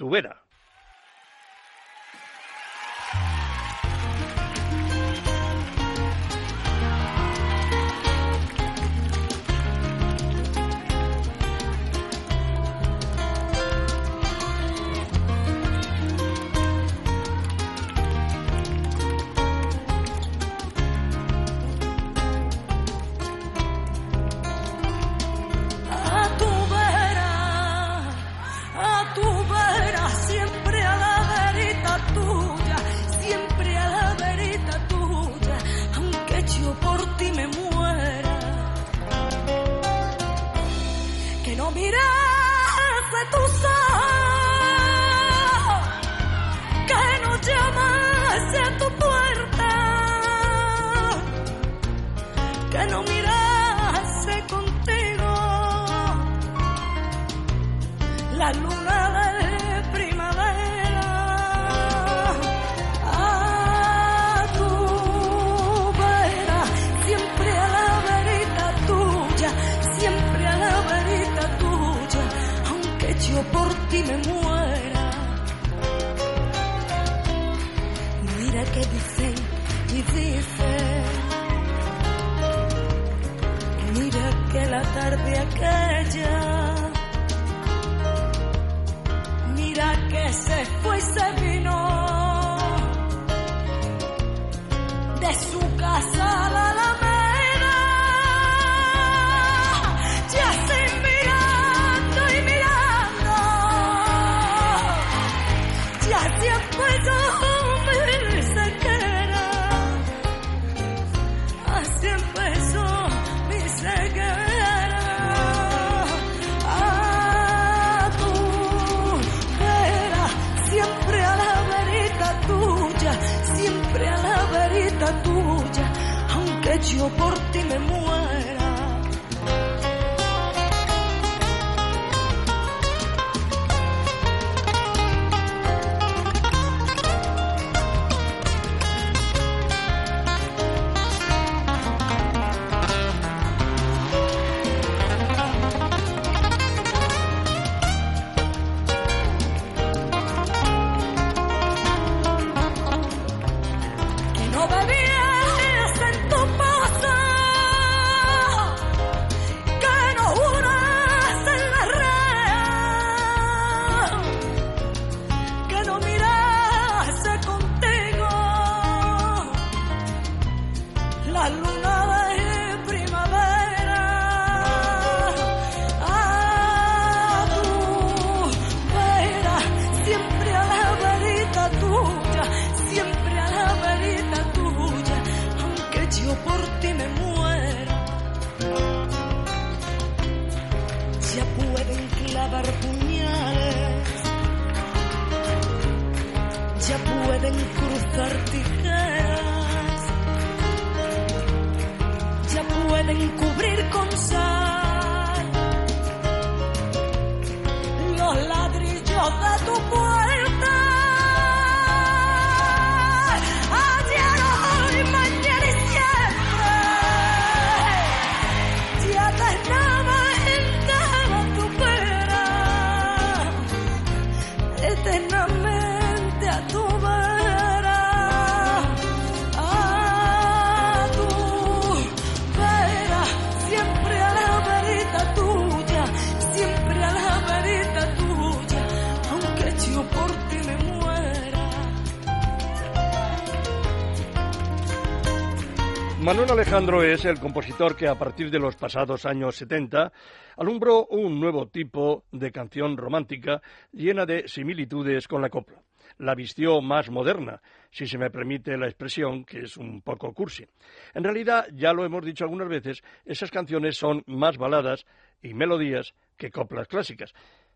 Alejandro 246.72 247.04
es 247.04 247.26
el 247.26 247.38
compositor 247.38 247.98
que 247.98 248.08
a 248.08 248.16
partir 248.16 248.50
de 248.50 248.58
los 248.58 248.78
pasados 248.78 249.26
años 249.26 249.58
70 249.58 250.10
alumbró 250.56 251.06
un 251.08 251.38
nuevo 251.38 251.68
tipo 251.68 252.24
de 252.32 252.50
canción 252.50 252.96
romántica 252.96 253.62
llena 253.92 254.26
de 254.26 254.48
similitudes 254.48 255.28
con 255.28 255.42
la 255.42 255.50
copla. 255.50 255.84
La 256.20 256.34
vistió 256.34 256.80
más 256.80 257.10
moderna, 257.10 257.62
si 257.92 258.08
se 258.08 258.18
me 258.18 258.30
permite 258.30 258.78
la 258.78 258.86
expresión, 258.86 259.44
que 259.44 259.64
es 259.64 259.76
un 259.76 260.02
poco 260.02 260.34
cursi. 260.34 260.66
En 261.14 261.26
realidad, 261.26 261.68
ya 261.74 261.92
lo 261.92 262.06
hemos 262.06 262.24
dicho 262.24 262.46
algunas 262.46 262.70
veces, 262.70 263.04
esas 263.26 263.52
canciones 263.52 263.98
son 263.98 264.24
más 264.28 264.58
baladas 264.58 265.06
y 265.42 265.54
melodías 265.54 266.14
que 266.38 266.52
coplas 266.52 266.88
clásicas. 266.88 267.34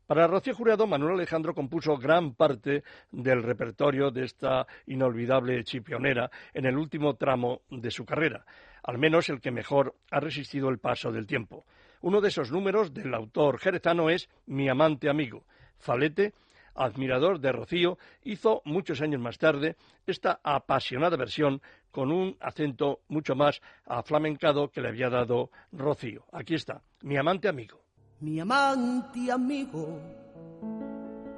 Para 0.08 0.28
Rocío 0.28 0.54
Jurado, 0.54 0.86
Manuel 0.86 1.16
Alejandro 1.16 1.56
compuso 1.56 1.98
gran 1.98 2.36
parte 2.36 2.84
del 3.12 3.42
repertorio 3.42 4.12
de 4.12 4.26
esta 4.26 4.68
inolvidable 4.86 5.64
chipionera 5.64 6.30
en 6.54 6.66
el 6.66 6.78
último 6.78 7.16
tramo 7.16 7.64
de 7.72 7.90
su 7.90 8.06
carrera, 8.06 8.46
al 8.86 8.98
menos 9.00 9.30
el 9.30 9.42
que 9.42 9.52
mejor 9.52 9.96
ha 10.12 10.20
resistido 10.20 10.70
el 10.70 10.78
paso 10.78 11.12
del 11.12 11.26
tiempo. 11.26 11.66
Uno 12.02 12.22
de 12.22 12.28
esos 12.30 12.52
números 12.52 12.94
del 12.94 13.14
autor 13.16 13.58
jerezano 13.58 14.10
es 14.12 14.30
Mi 14.46 14.70
amante 14.70 15.10
amigo. 15.10 15.44
Falete, 15.80 16.34
admirador 16.76 17.40
de 17.40 17.52
Rocío, 17.52 17.98
hizo 18.24 18.62
muchos 18.64 19.02
años 19.02 19.20
más 19.22 19.38
tarde 19.40 19.76
esta 20.06 20.40
apasionada 20.44 21.18
versión 21.18 21.62
con 21.90 22.12
un 22.12 22.38
acento 22.40 23.00
mucho 23.08 23.34
más 23.36 23.60
aflamencado 23.86 24.70
que 24.70 24.82
le 24.82 24.90
había 24.90 25.10
dado 25.10 25.50
Rocío. 25.72 26.26
Aquí 26.32 26.54
está, 26.54 26.82
Mi 27.02 27.18
amante 27.18 27.48
amigo. 27.48 27.80
mi 28.20 28.40
amante 28.40 29.32
amigo, 29.32 30.00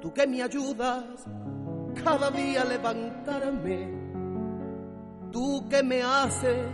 tú 0.02 0.12
que 0.12 0.26
me 0.26 0.42
ayudas 0.42 1.24
cada 2.04 2.30
día 2.30 2.62
a 2.62 2.64
levantarme, 2.66 3.88
tú 5.32 5.66
que 5.70 5.82
me 5.82 6.02
haces 6.02 6.68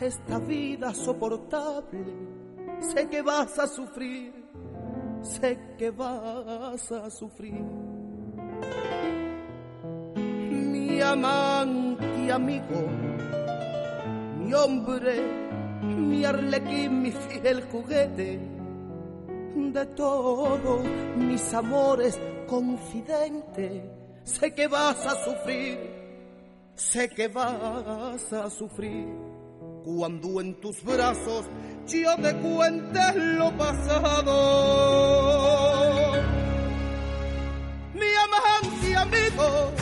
esta 0.00 0.38
vida 0.38 0.94
soportable, 0.94 2.04
sé 2.80 3.08
que 3.08 3.22
vas 3.22 3.58
a 3.58 3.66
sufrir, 3.66 4.32
sé 5.22 5.58
que 5.76 5.90
vas 5.90 6.92
a 6.92 7.10
sufrir. 7.10 7.64
Mi 10.14 11.00
amante 11.00 12.32
amigo, 12.32 12.88
mi 14.38 14.54
hombre, 14.54 15.22
mi 15.82 16.24
arlequín, 16.24 17.02
mi 17.02 17.12
fiel 17.12 17.62
juguete, 17.70 18.40
de 19.54 19.86
todos 19.86 20.84
mis 21.16 21.54
amores 21.54 22.18
confidente. 22.46 23.90
Sé 24.24 24.52
que 24.52 24.68
vas 24.68 25.06
a 25.06 25.24
sufrir, 25.24 25.78
sé 26.74 27.08
que 27.08 27.28
vas 27.28 28.32
a 28.32 28.50
sufrir. 28.50 29.37
Cuando 29.96 30.40
en 30.42 30.52
tus 30.60 30.84
brazos 30.84 31.46
yo 31.86 32.14
te 32.16 32.36
cuente 32.36 33.00
lo 33.14 33.50
pasado. 33.56 34.34
Mi 37.94 38.06
amante 38.26 38.96
amigo, 38.96 39.72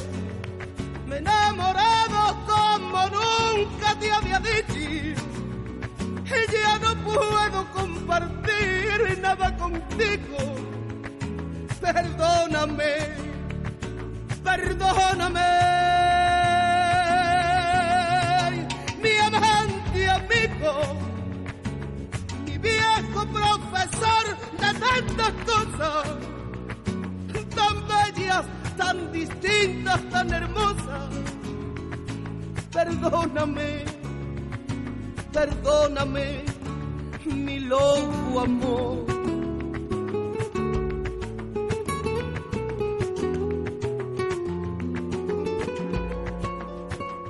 me 1.08 1.16
he 1.16 1.18
enamorado 1.18 2.36
como 2.46 3.08
nunca 3.08 3.98
te 3.98 4.12
había 4.12 4.38
dicho. 4.38 4.78
Y 4.78 6.52
ya 6.52 6.78
no 6.78 6.94
puedo 7.02 7.66
compartir 7.74 9.18
nada 9.20 9.56
contigo. 9.56 10.38
Perdóname, 11.80 12.94
perdóname. 14.44 15.95
De 23.90 24.70
tantas 24.80 25.32
cosas, 25.44 26.06
tan 27.54 27.76
bellas, 27.88 28.44
tan 28.76 29.12
distintas, 29.12 30.00
tan 30.10 30.32
hermosas 30.32 31.16
perdóname, 32.76 33.84
perdóname, 35.32 36.44
mi 37.24 37.58
loco 37.60 38.40
amor. 38.40 39.06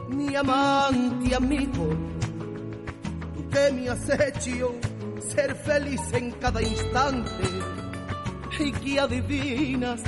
Mi 0.09 0.35
amante 0.35 1.35
amigo, 1.35 1.87
tú 3.35 3.49
que 3.51 3.73
me 3.73 3.89
has 3.89 4.11
ser 5.37 5.55
feliz 5.55 6.01
en 6.15 6.31
cada 6.33 6.63
instante 6.63 7.45
y 8.59 8.73
que 8.73 8.99
adivinas 8.99 10.01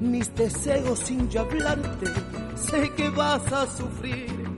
mis 0.00 0.32
deseos 0.34 1.00
sin 1.00 1.28
hablarte. 1.36 2.06
Sé 2.54 2.90
que 2.96 3.08
vas 3.10 3.52
a 3.52 3.66
sufrir, 3.66 4.48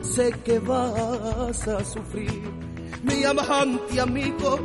sé 0.00 0.32
que 0.44 0.58
vas 0.58 1.68
a 1.68 1.84
sufrir. 1.84 2.42
Mi 3.02 3.22
amante 3.24 4.00
amigo, 4.00 4.58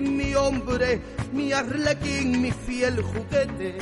mi 0.00 0.34
hombre, 0.34 1.00
mi 1.32 1.52
arlequín, 1.52 2.42
mi 2.42 2.50
fiel 2.50 3.00
juguete. 3.00 3.78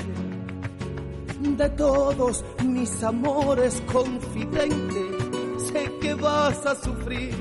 De 1.41 1.69
todos 1.71 2.45
mis 2.65 3.03
amores 3.03 3.83
confidente, 3.93 5.03
sé 5.69 5.91
que 6.01 6.15
vas 6.15 6.67
a 6.67 6.75
sufrir, 6.75 7.35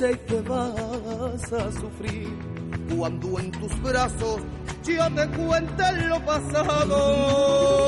sé 0.00 0.18
que 0.26 0.40
vas 0.40 1.52
a 1.52 1.72
sufrir 1.72 2.30
cuando 2.96 3.38
en 3.38 3.50
tus 3.50 3.82
brazos 3.82 4.40
yo 4.82 5.14
te 5.14 5.28
cuente 5.36 5.92
lo 6.08 6.18
pasado. 6.24 7.79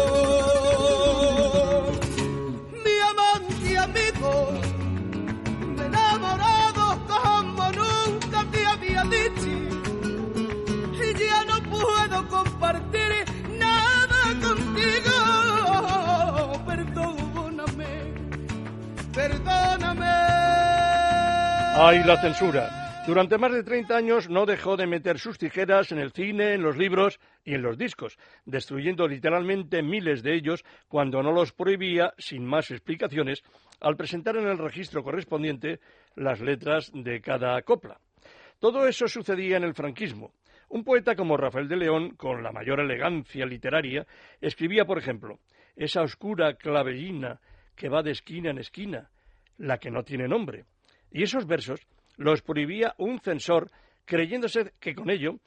¡Ay, 21.84 22.04
la 22.04 22.16
censura! 22.16 23.02
Durante 23.08 23.38
más 23.38 23.50
de 23.50 23.64
30 23.64 23.96
años 23.96 24.30
no 24.30 24.46
dejó 24.46 24.76
de 24.76 24.86
meter 24.86 25.18
sus 25.18 25.36
tijeras 25.36 25.90
en 25.90 25.98
el 25.98 26.12
cine, 26.12 26.54
en 26.54 26.62
los 26.62 26.76
libros 26.76 27.18
y 27.44 27.54
en 27.54 27.62
los 27.62 27.76
discos, 27.76 28.18
destruyendo 28.44 29.08
literalmente 29.08 29.82
miles 29.82 30.22
de 30.22 30.32
ellos 30.32 30.64
cuando 30.86 31.24
no 31.24 31.32
los 31.32 31.52
prohibía 31.52 32.14
sin 32.18 32.46
más 32.46 32.70
explicaciones 32.70 33.42
al 33.80 33.96
presentar 33.96 34.36
en 34.36 34.46
el 34.46 34.58
registro 34.58 35.02
correspondiente 35.02 35.80
las 36.14 36.40
letras 36.40 36.92
de 36.94 37.20
cada 37.20 37.60
copla. 37.62 37.98
Todo 38.60 38.86
eso 38.86 39.08
sucedía 39.08 39.56
en 39.56 39.64
el 39.64 39.74
franquismo. 39.74 40.34
Un 40.68 40.84
poeta 40.84 41.16
como 41.16 41.36
Rafael 41.36 41.66
de 41.66 41.78
León, 41.78 42.10
con 42.14 42.44
la 42.44 42.52
mayor 42.52 42.78
elegancia 42.78 43.44
literaria, 43.44 44.06
escribía, 44.40 44.84
por 44.84 44.98
ejemplo, 44.98 45.40
esa 45.74 46.02
oscura 46.02 46.54
clavellina 46.54 47.40
que 47.74 47.88
va 47.88 48.04
de 48.04 48.12
esquina 48.12 48.50
en 48.50 48.58
esquina, 48.58 49.10
la 49.58 49.78
que 49.78 49.90
no 49.90 50.04
tiene 50.04 50.28
nombre. 50.28 50.64
Y 51.12 51.22
esos 51.22 51.46
versos 51.46 51.86
los 52.16 52.42
prohibía 52.42 52.94
un 52.98 53.20
censor, 53.20 53.70
creyéndose 54.04 54.72
que 54.80 54.94
con 54.94 55.10
ello 55.10 55.38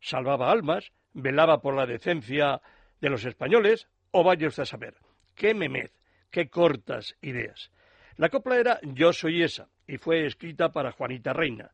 salvaba 0.00 0.50
almas, 0.50 0.92
velaba 1.14 1.60
por 1.60 1.74
la 1.74 1.86
decencia 1.86 2.60
de 3.00 3.10
los 3.10 3.24
españoles, 3.24 3.88
o 4.10 4.24
vaya 4.24 4.48
usted 4.48 4.64
a 4.64 4.66
saber. 4.66 4.96
¡Qué 5.34 5.54
memez! 5.54 5.92
¡Qué 6.30 6.48
cortas 6.48 7.16
ideas! 7.20 7.70
La 8.16 8.28
copla 8.28 8.56
era 8.56 8.80
Yo 8.82 9.12
soy 9.12 9.42
esa, 9.42 9.68
y 9.86 9.96
fue 9.96 10.26
escrita 10.26 10.70
para 10.70 10.92
Juanita 10.92 11.32
Reina. 11.32 11.70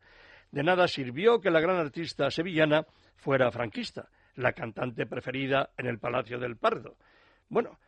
De 0.51 0.63
nada 0.63 0.89
sirvió 0.89 1.41
que 1.41 1.51
la 1.51 1.61
gran 1.61 1.77
artista 1.77 2.31
sevillana 2.31 2.87
fuera 3.17 3.51
franquista, 3.51 4.09
la 4.37 4.53
cantante 4.53 5.07
preferida 5.07 5.71
en 5.77 5.87
el 5.87 5.99
Palacio 5.99 6.39
del 6.39 6.57
Pardo. 6.57 6.97
Bueno, 7.49 7.79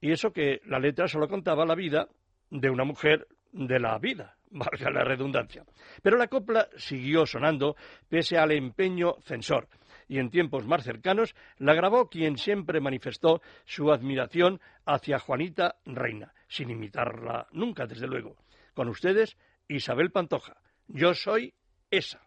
y 0.00 0.12
eso 0.12 0.32
que 0.32 0.60
la 0.66 0.78
letra 0.78 1.08
solo 1.08 1.28
contaba 1.28 1.64
la 1.64 1.74
vida 1.74 2.08
de 2.50 2.70
una 2.70 2.84
mujer 2.84 3.26
de 3.52 3.78
la 3.78 3.98
vida, 3.98 4.36
valga 4.50 4.90
la 4.90 5.04
redundancia. 5.04 5.64
Pero 6.02 6.16
la 6.16 6.28
copla 6.28 6.68
siguió 6.76 7.26
sonando 7.26 7.76
pese 8.08 8.38
al 8.38 8.52
empeño 8.52 9.16
censor, 9.22 9.68
y 10.08 10.18
en 10.18 10.30
tiempos 10.30 10.66
más 10.66 10.84
cercanos 10.84 11.34
la 11.58 11.74
grabó 11.74 12.08
quien 12.08 12.38
siempre 12.38 12.80
manifestó 12.80 13.42
su 13.64 13.92
admiración 13.92 14.60
hacia 14.86 15.18
Juanita 15.18 15.76
Reina, 15.84 16.32
sin 16.48 16.70
imitarla 16.70 17.46
nunca, 17.52 17.86
desde 17.86 18.06
luego. 18.06 18.36
Con 18.74 18.88
ustedes, 18.88 19.36
Isabel 19.68 20.10
Pantoja. 20.10 20.56
Yo 20.86 21.12
soy 21.12 21.52
esa. 21.90 22.20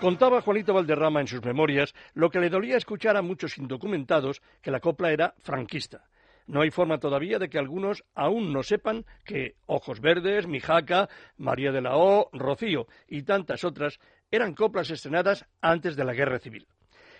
Contaba 0.00 0.40
Juanito 0.42 0.72
Valderrama 0.72 1.20
en 1.20 1.26
sus 1.26 1.42
memorias 1.42 1.92
lo 2.14 2.30
que 2.30 2.38
le 2.38 2.50
dolía 2.50 2.76
escuchar 2.76 3.16
a 3.16 3.22
muchos 3.22 3.58
indocumentados 3.58 4.40
que 4.62 4.70
la 4.70 4.78
copla 4.78 5.10
era 5.10 5.34
franquista. 5.38 6.04
No 6.46 6.60
hay 6.60 6.70
forma 6.70 6.98
todavía 6.98 7.40
de 7.40 7.48
que 7.48 7.58
algunos 7.58 8.04
aún 8.14 8.52
no 8.52 8.62
sepan 8.62 9.04
que 9.24 9.56
Ojos 9.66 10.00
Verdes, 10.00 10.46
Mijaca, 10.46 11.08
María 11.36 11.72
de 11.72 11.80
la 11.80 11.96
O, 11.96 12.30
Rocío 12.32 12.86
y 13.08 13.24
tantas 13.24 13.64
otras 13.64 13.98
eran 14.30 14.54
coplas 14.54 14.88
estrenadas 14.90 15.44
antes 15.60 15.96
de 15.96 16.04
la 16.04 16.14
Guerra 16.14 16.38
Civil. 16.38 16.68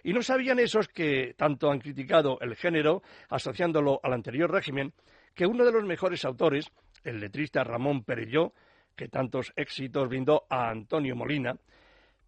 Y 0.04 0.12
no 0.12 0.22
sabían 0.22 0.60
esos 0.60 0.86
que 0.86 1.34
tanto 1.36 1.72
han 1.72 1.80
criticado 1.80 2.38
el 2.40 2.54
género, 2.54 3.02
asociándolo 3.28 3.98
al 4.04 4.12
anterior 4.12 4.52
régimen, 4.52 4.94
que 5.34 5.46
uno 5.46 5.64
de 5.64 5.72
los 5.72 5.84
mejores 5.84 6.24
autores, 6.24 6.70
el 7.02 7.18
letrista 7.18 7.64
Ramón 7.64 8.04
Perelló, 8.04 8.52
que 8.94 9.08
tantos 9.08 9.52
éxitos 9.56 10.08
brindó 10.08 10.44
a 10.48 10.70
Antonio 10.70 11.16
Molina, 11.16 11.56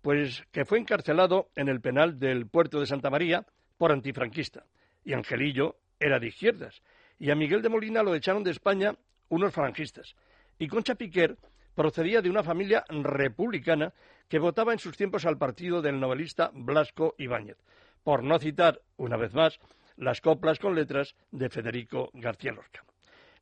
pues 0.03 0.45
que 0.51 0.65
fue 0.65 0.79
encarcelado 0.79 1.49
en 1.57 1.69
el 1.69 1.81
penal 1.81 2.19
del 2.19 2.47
puerto 2.47 2.81
de 2.81 2.87
Santa 2.87 3.11
María 3.11 3.47
por 3.79 3.93
antifranquista. 3.93 4.65
Y 5.05 5.13
Angelillo 5.13 5.77
era 5.99 6.19
de 6.19 6.29
izquierdas. 6.29 6.83
Y 7.19 7.31
a 7.31 7.35
Miguel 7.35 7.63
de 7.63 7.69
Molina 7.69 8.03
lo 8.03 8.15
echaron 8.15 8.43
de 8.43 8.51
España 8.51 8.95
unos 9.29 9.53
falangistas. 9.53 10.15
Y 10.59 10.69
Concha 10.69 10.95
Piquer 10.95 11.37
procedía 11.75 12.21
de 12.21 12.31
una 12.31 12.43
familia 12.43 12.85
republicana 12.89 13.93
que 14.29 14.39
votaba 14.39 14.73
en 14.73 14.79
sus 14.79 14.97
tiempos 14.97 15.25
al 15.27 15.39
partido 15.39 15.83
del 15.83 15.99
novelista 15.99 16.51
Blasco 16.53 17.15
Ibáñez, 17.19 17.57
por 18.03 18.23
no 18.23 18.39
citar, 18.39 18.81
una 18.97 19.17
vez 19.17 19.35
más, 19.35 19.59
las 19.97 20.21
coplas 20.21 20.59
con 20.59 20.75
letras 20.75 21.15
de 21.31 21.49
Federico 21.49 22.11
García 22.15 22.53
Lorca. 22.53 22.85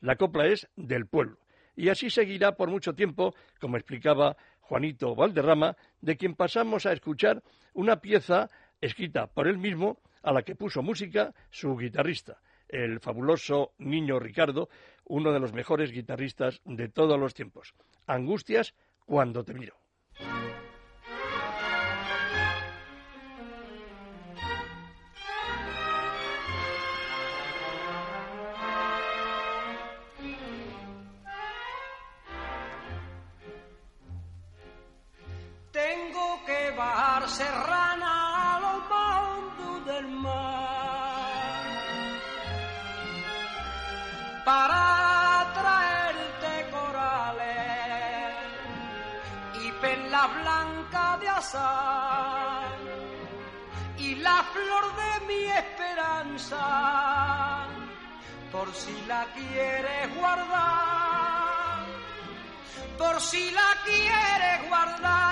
La 0.01 0.17
copla 0.17 0.47
es 0.47 0.69
del 0.77 1.07
pueblo, 1.07 1.39
y 1.77 1.89
así 1.89 2.11
seguirá 2.11 2.53
por 2.53 2.71
mucho 2.71 2.95
tiempo, 2.95 3.35
como 3.61 3.77
explicaba 3.77 4.37
Juanito 4.69 5.15
Valderrama, 5.15 5.77
de 6.03 6.17
quien 6.19 6.35
pasamos 6.35 6.85
a 6.85 6.93
escuchar 6.93 7.43
una 7.73 8.01
pieza 8.01 8.51
escrita 8.83 9.27
por 9.27 9.49
él 9.49 9.57
mismo, 9.57 9.99
a 10.23 10.31
la 10.31 10.43
que 10.43 10.55
puso 10.55 10.83
música 10.83 11.33
su 11.51 11.75
guitarrista, 11.75 12.39
el 12.69 13.01
fabuloso 13.01 13.73
Niño 13.79 14.19
Ricardo, 14.19 14.69
uno 15.07 15.33
de 15.33 15.41
los 15.41 15.55
mejores 15.55 15.91
guitarristas 15.91 16.61
de 16.67 16.89
todos 16.89 17.19
los 17.19 17.33
tiempos. 17.33 17.75
Angustias 18.07 18.75
cuando 19.07 19.43
te 19.43 19.55
miro. 19.55 19.75
Por 58.51 58.75
si 58.75 59.07
la 59.07 59.27
quieres 59.35 60.15
guardar 60.17 61.09
por 62.99 63.21
si 63.21 63.51
la 63.53 63.71
quieres 63.85 64.69
guardar. 64.69 65.29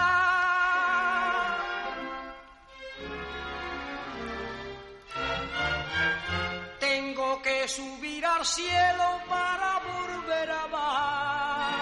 Tengo 6.78 7.42
que 7.42 7.68
subir 7.68 8.24
al 8.24 8.46
cielo 8.46 9.20
para 9.28 9.80
volver 9.80 10.50
a 10.50 10.66
bajar. 10.66 11.74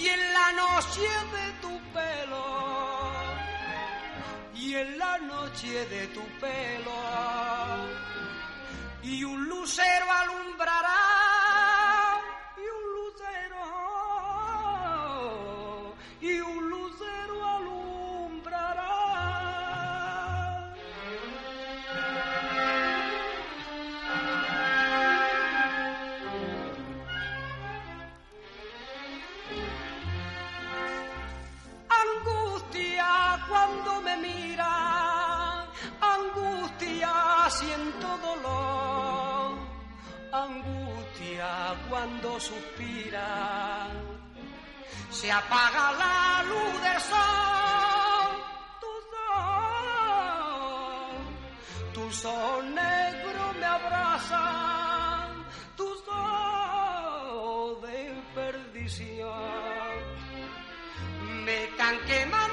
Y 0.00 0.08
en 0.08 0.32
la 0.32 0.52
noche 0.52 1.08
de 1.34 1.53
noche 5.54 5.86
de 5.86 6.06
tu 6.08 6.20
pelo, 6.40 6.92
y 9.02 9.22
un 9.22 9.44
lucero 9.48 10.06
alumbrará 10.10 11.03
suspira. 42.48 43.88
Se 45.10 45.28
apaga 45.32 45.84
la 46.02 46.42
luz 46.50 46.74
del 46.84 47.00
sol 47.10 48.30
tu 48.82 48.92
sol. 49.12 50.34
Tu 51.94 52.04
sol 52.22 52.60
negro 52.74 53.42
me 53.60 53.66
abraza 53.78 54.46
tu 55.78 55.88
sol 56.06 57.80
de 57.86 57.98
perdición. 58.34 59.94
Me 61.44 61.56
están 61.64 61.94
quemando 62.08 62.43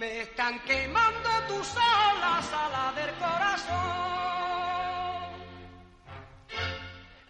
me 0.00 0.22
están 0.22 0.58
quemando 0.60 1.28
tus 1.48 1.76
alas, 1.76 2.52
alas 2.52 2.94
del 2.96 3.14
corazón. 3.16 4.29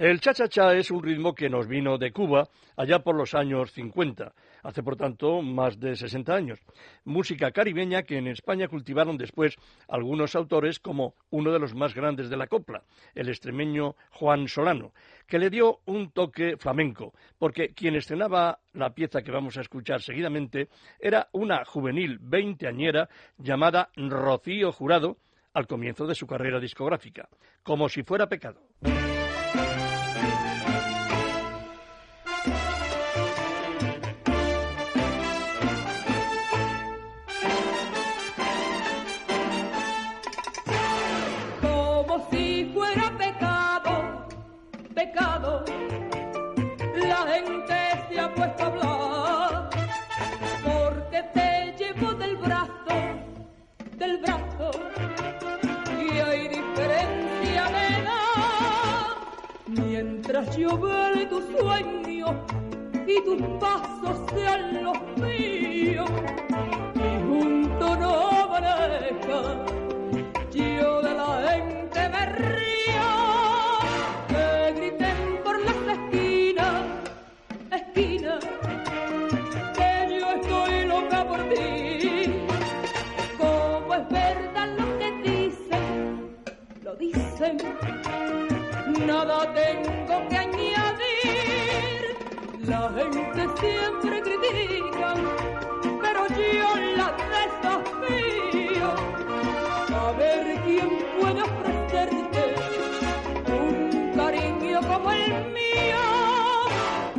El 0.01 0.19
cha-cha-cha 0.19 0.73
es 0.77 0.91
un 0.91 1.03
ritmo 1.03 1.35
que 1.35 1.51
nos 1.51 1.69
vino 1.69 1.99
de 1.99 2.11
Cuba 2.11 2.49
allá 2.75 3.01
por 3.01 3.15
los 3.15 3.35
años 3.35 3.71
50, 3.73 4.33
hace 4.63 4.83
por 4.83 4.97
tanto 4.97 5.43
más 5.43 5.79
de 5.79 5.95
60 5.95 6.35
años. 6.35 6.59
Música 7.05 7.51
caribeña 7.51 8.05
que 8.05 8.17
en 8.17 8.27
España 8.29 8.67
cultivaron 8.67 9.19
después 9.19 9.57
algunos 9.89 10.35
autores 10.35 10.79
como 10.79 11.17
uno 11.29 11.53
de 11.53 11.59
los 11.59 11.75
más 11.75 11.95
grandes 11.95 12.31
de 12.31 12.39
la 12.39 12.47
copla, 12.47 12.83
el 13.15 13.29
extremeño 13.29 13.95
Juan 14.13 14.49
Solano, 14.49 14.95
que 15.27 15.39
le 15.39 15.51
dio 15.51 15.81
un 15.85 16.13
toque 16.13 16.57
flamenco, 16.57 17.13
porque 17.39 17.75
quien 17.75 17.95
estrenaba 17.95 18.59
la 18.73 18.95
pieza 18.95 19.21
que 19.21 19.33
vamos 19.33 19.59
a 19.59 19.61
escuchar 19.61 20.01
seguidamente 20.01 20.71
era 20.99 21.29
una 21.33 21.63
juvenil 21.67 22.17
veinteañera 22.23 23.11
llamada 23.37 23.91
Rocío 23.97 24.73
Jurado 24.73 25.19
al 25.53 25.67
comienzo 25.67 26.07
de 26.07 26.15
su 26.15 26.27
carrera 26.27 26.59
discográfica, 26.59 27.29
como 27.63 27.91
si 27.91 28.03
fuera 28.03 28.27
pecado. 28.27 28.70
Tus 60.79 61.45
sueños 61.59 62.31
y 63.07 63.25
tus 63.25 63.43
pasos 63.59 64.19
sean 64.35 64.85
los 64.85 64.99
míos. 65.17 66.09
Y 66.95 67.29
junto 67.29 67.97
no 67.97 68.31
amanezca 68.31 69.65
yo 70.53 71.03
de 71.03 71.15
la 71.15 71.51
gente 71.51 72.09
me 72.09 72.27
río, 72.27 73.09
que 74.29 74.73
griten 74.77 75.43
por 75.45 75.59
las 75.65 75.77
esquinas, 75.97 76.83
esquinas, 77.73 78.45
que 79.77 80.19
yo 80.21 80.31
estoy 80.41 80.85
loca 80.87 81.25
por 81.27 81.41
ti. 81.49 82.33
Como 83.39 83.95
es 83.95 84.09
verdad 84.09 84.69
lo 84.79 84.99
que 84.99 85.31
dicen, 85.31 86.37
lo 86.83 86.95
dicen, 86.97 87.59
nada 88.99 89.53
tengo 89.55 90.29
que 90.29 90.37
añadir. 90.37 92.17
La 92.67 92.91
gente 92.91 93.43
siempre 93.61 94.23
critica, 94.23 95.15
pero 96.03 96.27
yo 96.29 96.69
la 96.97 97.15
desafío 97.35 98.91
a 99.97 100.13
ver 100.13 100.61
quién 100.65 100.91
puede 101.21 101.43
ofrecerte 101.43 102.55
un 103.49 104.13
cariño 104.15 104.81
como 104.81 105.13
el 105.13 105.53
mío, 105.53 106.05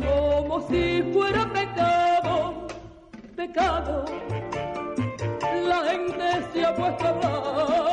como 0.02 0.60
si 0.68 1.02
fuera 1.12 1.44
pecado, 1.52 2.66
pecado. 3.36 4.04
La 5.66 5.78
gente 5.90 6.24
se 6.52 6.64
ha 6.64 6.74
puesto 6.74 7.04
a 7.04 7.08
hablar 7.10 7.91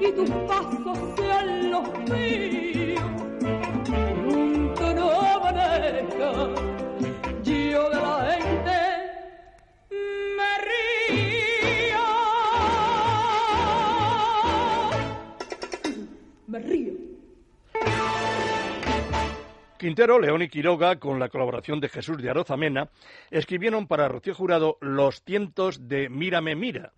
y 0.00 0.12
tus 0.12 0.30
pasos 0.30 0.98
sean 1.16 1.70
los 1.70 1.88
míos. 2.10 3.00
No 4.94 5.10
yo 7.42 7.90
de 7.90 7.96
la 7.96 8.32
gente 8.32 8.78
me 10.36 10.52
río. 10.66 12.04
Me 16.46 16.58
río. 16.58 16.92
Quintero, 19.78 20.18
León 20.18 20.42
y 20.42 20.48
Quiroga, 20.48 20.98
con 20.98 21.18
la 21.18 21.28
colaboración 21.28 21.78
de 21.80 21.88
Jesús 21.88 22.16
de 22.18 22.30
Arozamena, 22.30 22.88
escribieron 23.30 23.86
para 23.86 24.08
Rocío 24.08 24.34
Jurado 24.34 24.78
los 24.80 25.22
cientos 25.22 25.88
de 25.88 26.08
Mírame 26.08 26.56
Mira. 26.56 26.92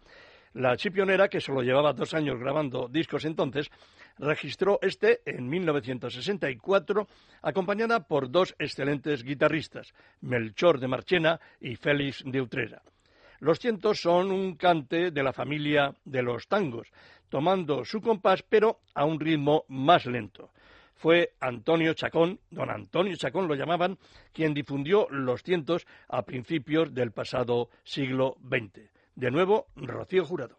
La 0.57 0.75
chipionera, 0.75 1.29
que 1.29 1.39
solo 1.39 1.61
llevaba 1.61 1.93
dos 1.93 2.15
años 2.15 2.41
grabando 2.41 2.89
discos 2.89 3.27
entonces, 3.27 3.71
registró 4.19 4.79
este 4.81 5.21
en 5.27 5.51
1964, 5.51 7.07
acompañada 7.43 8.09
por 8.09 8.31
dos 8.31 8.55
excelentes 8.59 9.23
guitarristas, 9.23 9.93
Melchor 10.23 10.81
de 10.81 10.89
Marchena 10.89 11.39
y 11.61 11.77
Félix 11.77 12.23
de 12.25 12.41
Utrera. 12.41 12.81
Los 13.41 13.59
cientos 13.59 14.01
son 14.01 14.33
un 14.33 14.57
cante 14.57 15.11
de 15.11 15.23
la 15.23 15.35
familia 15.35 15.95
de 16.07 16.23
los 16.23 16.49
tangos, 16.49 16.91
tomando 17.29 17.85
su 17.85 18.01
compás, 18.01 18.43
pero 18.43 18.81
a 18.95 19.05
un 19.05 19.21
ritmo 19.21 19.67
más 19.69 20.07
lento. 20.07 20.53
Fue 20.95 21.35
Antonio 21.39 21.93
Chacón, 21.93 22.41
don 22.49 22.71
Antonio 22.71 23.15
Chacón 23.17 23.47
lo 23.47 23.57
llamaban, 23.57 23.99
quien 24.33 24.55
difundió 24.55 25.07
los 25.11 25.43
cientos 25.43 25.87
a 26.09 26.23
principios 26.23 26.95
del 26.95 27.13
pasado 27.13 27.69
siglo 27.85 28.39
XX. 28.41 28.96
De 29.17 29.31
nuevo, 29.31 29.69
Rocío 29.77 30.27
Jurado. 30.27 30.59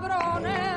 cabrones. 0.00 0.67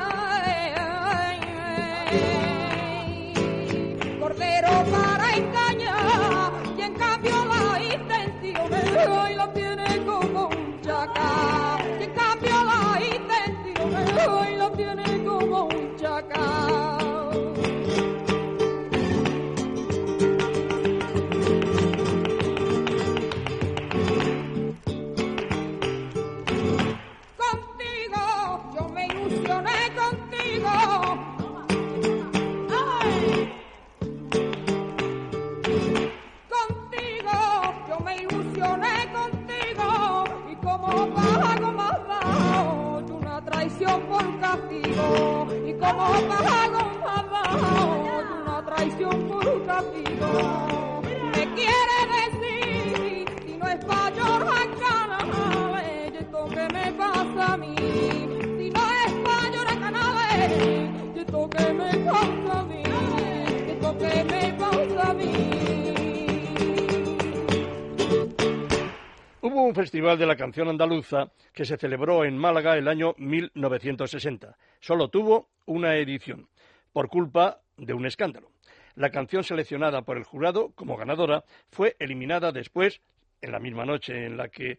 Festival 69.92 70.18
de 70.18 70.24
la 70.24 70.36
canción 70.36 70.70
andaluza 70.70 71.30
que 71.52 71.66
se 71.66 71.76
celebró 71.76 72.24
en 72.24 72.38
Málaga 72.38 72.78
el 72.78 72.88
año 72.88 73.14
1960. 73.18 74.56
Solo 74.80 75.08
tuvo 75.08 75.50
una 75.66 75.96
edición, 75.96 76.48
por 76.94 77.10
culpa 77.10 77.60
de 77.76 77.92
un 77.92 78.06
escándalo. 78.06 78.52
La 78.94 79.10
canción 79.10 79.44
seleccionada 79.44 80.00
por 80.00 80.16
el 80.16 80.24
jurado 80.24 80.72
como 80.74 80.96
ganadora 80.96 81.44
fue 81.68 81.94
eliminada 81.98 82.52
después, 82.52 83.02
en 83.42 83.52
la 83.52 83.58
misma 83.58 83.84
noche 83.84 84.24
en 84.24 84.38
la 84.38 84.48
que 84.48 84.78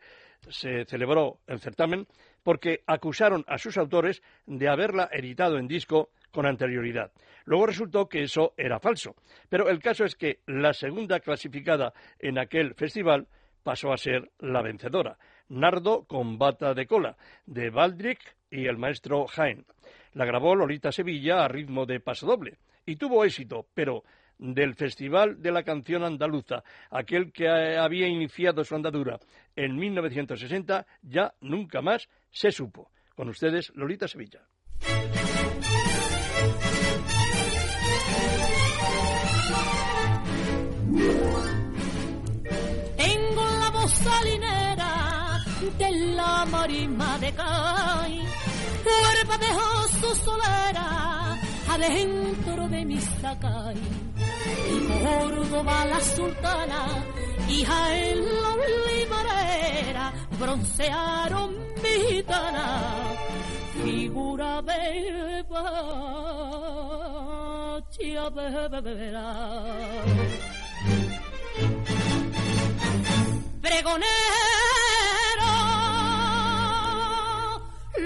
se 0.49 0.84
celebró 0.86 1.38
el 1.45 1.59
certamen, 1.59 2.07
porque 2.41 2.82
acusaron 2.88 3.45
a 3.47 3.59
sus 3.59 3.78
autores 3.78 4.24
de 4.47 4.68
haberla 4.68 5.09
editado 5.11 5.59
en 5.59 5.68
disco 5.68 6.09
con 6.32 6.47
anterioridad. 6.47 7.11
Luego 7.45 7.68
resultó 7.68 8.09
que 8.09 8.24
eso 8.24 8.55
era 8.57 8.80
falso, 8.80 9.16
pero 9.47 9.70
el 9.70 9.78
caso 9.78 10.05
es 10.05 10.16
que 10.16 10.39
la 10.47 10.74
segunda 10.74 11.20
clasificada 11.20 11.93
en 12.18 12.39
aquel 12.39 12.74
festival 12.74 13.28
pasó 13.64 13.91
a 13.91 13.97
ser 13.97 14.32
la 14.39 14.61
vencedora, 14.61 15.18
Nardo 15.49 16.05
con 16.05 16.38
bata 16.38 16.74
de 16.74 16.86
cola, 16.86 17.18
de 17.45 17.70
Baldric 17.70 18.20
y 18.49 18.68
el 18.68 18.78
maestro 18.78 19.28
Jaén. 19.28 19.66
La 20.14 20.26
grabó 20.26 20.55
Lolita 20.55 20.91
Sevilla 20.91 21.43
a 21.43 21.47
ritmo 21.47 21.86
de 21.86 21.99
pasodoble 21.99 22.57
y 22.86 22.95
tuvo 22.95 23.24
éxito, 23.24 23.68
pero 23.74 24.03
del 24.38 24.76
Festival 24.76 25.41
de 25.41 25.51
la 25.51 25.64
Canción 25.64 26.03
Andaluza, 26.03 26.64
aquel 26.89 27.32
que 27.32 27.47
había 27.47 28.07
iniciado 28.07 28.64
su 28.64 28.76
andadura 28.76 29.20
en 29.55 29.76
1960, 29.76 30.86
ya 31.01 31.34
nunca 31.41 31.82
más 31.82 32.09
se 32.32 32.51
supo. 32.51 32.89
Con 33.16 33.30
ustedes, 33.30 33.72
Lolita 33.76 34.07
Sevilla. 34.07 34.41
Salinera 45.78 45.78
de 45.78 45.91
la 46.15 46.45
marisma 46.45 47.17
de 47.19 47.34
Cay, 47.34 48.21
cuerpa 48.84 49.38
de 49.38 49.47
su 49.99 50.15
solera 50.24 51.38
adentro 51.69 52.67
de 52.69 52.86
mi 52.86 52.99
sacay. 52.99 53.78
Y 54.69 54.78
Córdoba 55.03 55.86
la 55.86 55.99
sultana, 56.01 56.88
hija 57.49 57.97
en 57.97 58.19
la 58.26 58.55
limarera, 58.88 60.13
broncearon 60.39 61.49
mi 61.82 61.95
gitana, 62.09 62.67
figura 63.84 64.61
de 64.61 65.43
bachia 67.89 68.30
bebera. 68.30 69.28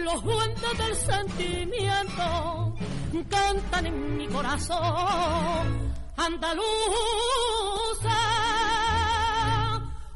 Los 0.08 0.24
duendes 0.24 0.78
del 0.78 0.96
sentimiento 0.96 2.74
cantan 3.30 3.86
en 3.86 4.18
mi 4.18 4.28
corazón. 4.28 5.68
Andaluza, 6.16 6.64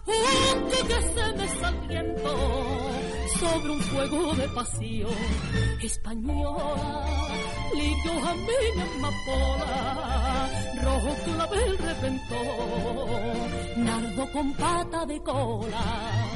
un 0.05 0.69
que 0.87 0.99
se 1.13 1.33
me 1.37 1.47
saliento 1.59 2.31
sobre 3.39 3.69
un 3.71 3.79
fuego 3.81 4.33
de 4.35 4.47
pasión 4.49 5.15
española. 5.81 7.05
Lidio 7.73 8.13
a 8.29 8.33
mi 8.47 8.81
amapola, 8.81 10.49
rojo 10.83 11.15
clavel 11.25 11.77
reventó, 11.77 12.41
nardo 13.77 14.31
con 14.31 14.53
pata 14.53 15.05
de 15.05 15.21
cola. 15.21 16.31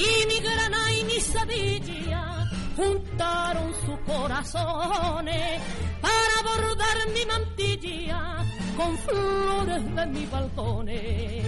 Y 0.00 0.26
mi 0.26 0.40
grana 0.40 0.92
y 0.98 1.04
mi 1.04 1.20
Sevilla 1.20 2.48
juntaron 2.76 3.72
sus 3.84 3.98
corazones 4.06 5.60
para 6.00 6.42
bordar 6.48 6.96
mi 7.14 7.26
mantilla 7.26 8.42
con 8.76 8.96
flores 8.98 9.94
de 9.94 10.06
mis 10.06 10.30
balcones. 10.30 11.44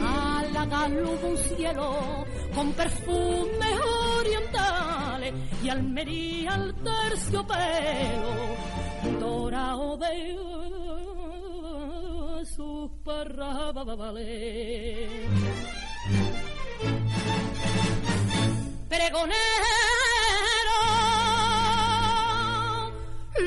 Málaga 0.00 0.88
hubo 0.88 1.28
un 1.28 1.36
cielo 1.38 2.24
con 2.54 2.72
perfumes 2.72 3.78
orientales 4.18 5.34
y 5.62 5.68
Almería 5.68 6.54
al 6.54 6.74
terciopelo 6.74 8.34
dorado 9.20 9.96
de 9.98 10.36
sus 12.46 12.90
parrabales. 13.04 15.08
Pregonero, 18.96 19.36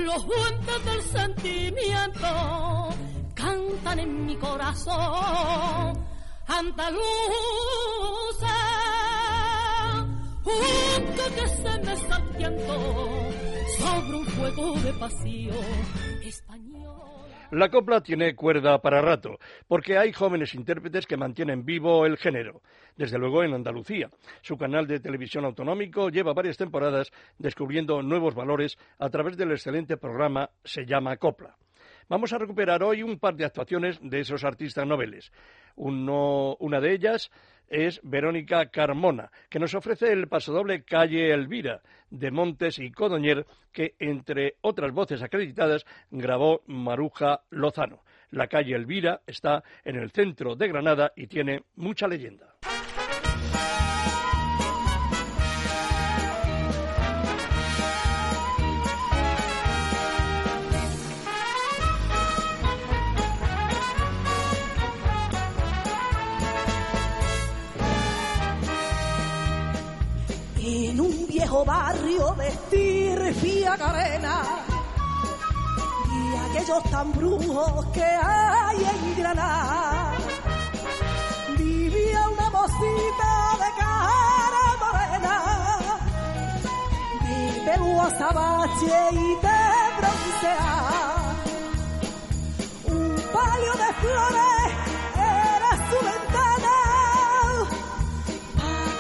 los 0.05 0.27
duendes 0.27 0.85
del 0.85 1.01
sentimiento 1.01 2.89
cantan 3.33 3.99
en 3.99 4.25
mi 4.27 4.35
corazón. 4.35 6.05
Andaluza, 6.45 7.01
un 10.45 11.15
que 11.35 11.47
se 11.47 11.79
me 11.83 11.93
está 11.93 12.21
sobre 13.79 14.17
un 14.17 14.25
fuego 14.27 14.73
de 14.81 14.93
pasión 14.93 15.65
español. 16.23 17.18
La 17.51 17.69
copla 17.69 18.01
tiene 18.01 18.35
cuerda 18.35 18.79
para 18.79 19.01
rato, 19.01 19.39
porque 19.67 19.97
hay 19.97 20.13
jóvenes 20.13 20.53
intérpretes 20.53 21.07
que 21.07 21.17
mantienen 21.17 21.65
vivo 21.65 22.05
el 22.05 22.17
género. 22.17 22.61
Desde 22.95 23.17
luego 23.17 23.43
en 23.43 23.53
Andalucía. 23.53 24.09
Su 24.41 24.55
canal 24.55 24.85
de 24.85 24.99
televisión 24.99 25.45
autonómico 25.45 26.09
lleva 26.09 26.33
varias 26.33 26.57
temporadas 26.57 27.11
descubriendo 27.39 28.03
nuevos 28.03 28.35
valores 28.35 28.77
a 28.99 29.09
través 29.09 29.35
del 29.35 29.51
excelente 29.51 29.97
programa 29.97 30.51
Se 30.63 30.85
llama 30.85 31.17
Copla. 31.17 31.55
Vamos 32.07 32.33
a 32.33 32.37
recuperar 32.37 32.83
hoy 32.83 33.01
un 33.03 33.17
par 33.19 33.35
de 33.35 33.45
actuaciones 33.45 33.99
de 34.01 34.19
esos 34.19 34.43
artistas 34.43 34.85
noveles. 34.85 35.31
Uno- 35.75 36.55
una 36.59 36.79
de 36.79 36.93
ellas 36.93 37.31
es 37.69 37.99
Verónica 38.03 38.65
Carmona, 38.67 39.31
que 39.49 39.59
nos 39.59 39.73
ofrece 39.73 40.11
el 40.11 40.27
pasodoble 40.27 40.83
Calle 40.83 41.31
Elvira 41.33 41.81
de 42.09 42.31
Montes 42.31 42.79
y 42.79 42.91
Codoñer, 42.91 43.45
que 43.71 43.95
entre 43.99 44.55
otras 44.61 44.91
voces 44.91 45.21
acreditadas 45.21 45.85
grabó 46.11 46.61
Maruja 46.67 47.41
Lozano. 47.49 48.03
La 48.31 48.47
calle 48.47 48.75
Elvira 48.75 49.21
está 49.25 49.63
en 49.83 49.95
el 49.95 50.11
centro 50.11 50.55
de 50.55 50.67
Granada 50.67 51.13
y 51.15 51.27
tiene 51.27 51.63
mucha 51.75 52.07
leyenda. 52.07 52.55
Barrio 71.65 72.35
de 72.37 72.47
estirfia 72.47 73.77
carena 73.77 74.41
y 76.11 76.35
aquellos 76.35 76.83
tan 76.91 77.11
brujos 77.11 77.85
que 77.87 78.03
hay 78.03 78.77
en 78.77 79.17
Granada. 79.17 80.13
Vivía 81.57 82.29
una 82.29 82.49
mocita 82.49 83.31
de 83.61 83.69
cara 83.81 84.65
morena, 84.83 85.35
de 87.23 87.61
pelo 87.65 88.01
azabache 88.01 88.99
y 89.11 89.35
de 89.45 89.61
broncear. 89.97 91.35
Un 92.87 93.15
palio 93.33 93.73
de 93.83 93.89
flores 94.01 94.67
era 95.15 95.71
su 95.89 95.97
ventana 96.05 96.75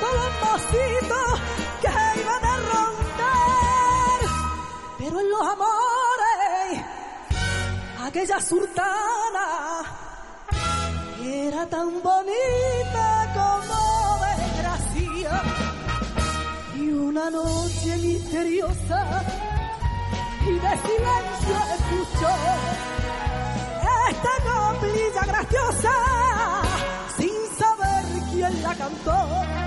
todos 0.01 0.15
los 0.15 0.33
mocitos 0.45 1.48
Los 5.27 5.41
amores, 5.41 6.85
aquella 8.01 8.39
sultana 8.39 9.83
era 11.21 11.65
tan 11.67 12.01
bonita 12.01 13.33
como 13.35 14.17
desgracia. 14.25 15.41
Y 16.75 16.91
una 16.91 17.29
noche 17.29 17.97
misteriosa 17.97 19.23
y 20.47 20.53
de 20.53 20.77
silencio 20.87 21.57
escuchó 21.75 22.33
esta 24.09 24.33
coplilla 24.47 25.21
graciosa 25.27 25.93
sin 27.17 27.57
saber 27.57 28.05
quién 28.31 28.63
la 28.63 28.73
cantó. 28.75 29.58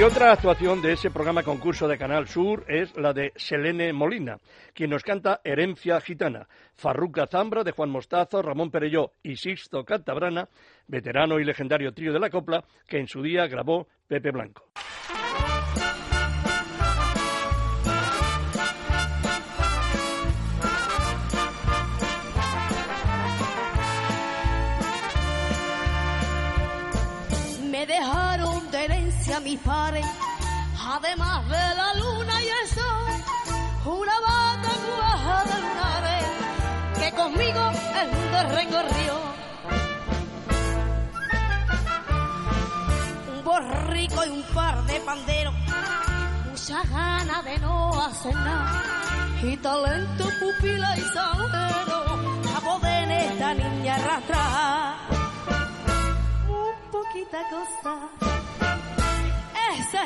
Y 0.00 0.02
otra 0.02 0.32
actuación 0.32 0.80
de 0.80 0.92
ese 0.92 1.10
programa 1.10 1.42
concurso 1.42 1.86
de 1.86 1.98
Canal 1.98 2.26
Sur 2.26 2.64
es 2.68 2.96
la 2.96 3.12
de 3.12 3.34
Selene 3.36 3.92
Molina, 3.92 4.38
quien 4.72 4.88
nos 4.88 5.02
canta 5.02 5.42
Herencia 5.44 6.00
Gitana. 6.00 6.48
Farruca 6.74 7.26
Zambra 7.26 7.64
de 7.64 7.72
Juan 7.72 7.90
Mostazo, 7.90 8.40
Ramón 8.40 8.70
Perelló 8.70 9.12
y 9.22 9.36
Sixto 9.36 9.84
Cantabrana, 9.84 10.48
veterano 10.86 11.38
y 11.38 11.44
legendario 11.44 11.92
trío 11.92 12.14
de 12.14 12.18
la 12.18 12.30
copla 12.30 12.64
que 12.88 12.96
en 12.96 13.08
su 13.08 13.20
día 13.20 13.46
grabó 13.46 13.88
Pepe 14.08 14.30
Blanco. 14.30 14.70
Herencia 29.40 29.44
mis 29.44 29.58
padres, 29.60 30.06
además 30.78 31.48
de 31.48 31.74
la 31.74 31.94
luna 31.94 32.42
y 32.42 32.48
el 32.48 32.68
sol, 32.68 33.94
una 33.94 34.20
bata 34.20 34.70
cuaja 34.86 35.44
de 35.44 35.60
lunares 35.60 36.24
que 36.98 37.12
conmigo 37.12 37.72
el 38.00 38.08
mundo 38.10 38.42
recorrió. 38.56 39.20
Un 43.32 43.44
borrico 43.44 44.24
y 44.24 44.28
un 44.28 44.42
par 44.54 44.84
de 44.84 45.00
panderos, 45.00 45.54
muchas 46.48 46.90
ganas 46.90 47.44
de 47.44 47.58
no 47.58 48.02
hacer 48.02 48.34
nada, 48.34 48.82
y 49.42 49.56
talento, 49.56 50.24
pupila 50.40 50.96
y 50.96 51.00
salero, 51.02 52.04
a 52.56 52.60
poder 52.60 53.10
esta 53.10 53.54
niña 53.54 53.94
arrastrar 53.96 54.94
muy 56.46 56.72
poquita 56.90 57.38
cosa. 57.50 58.49
De. 59.90 59.98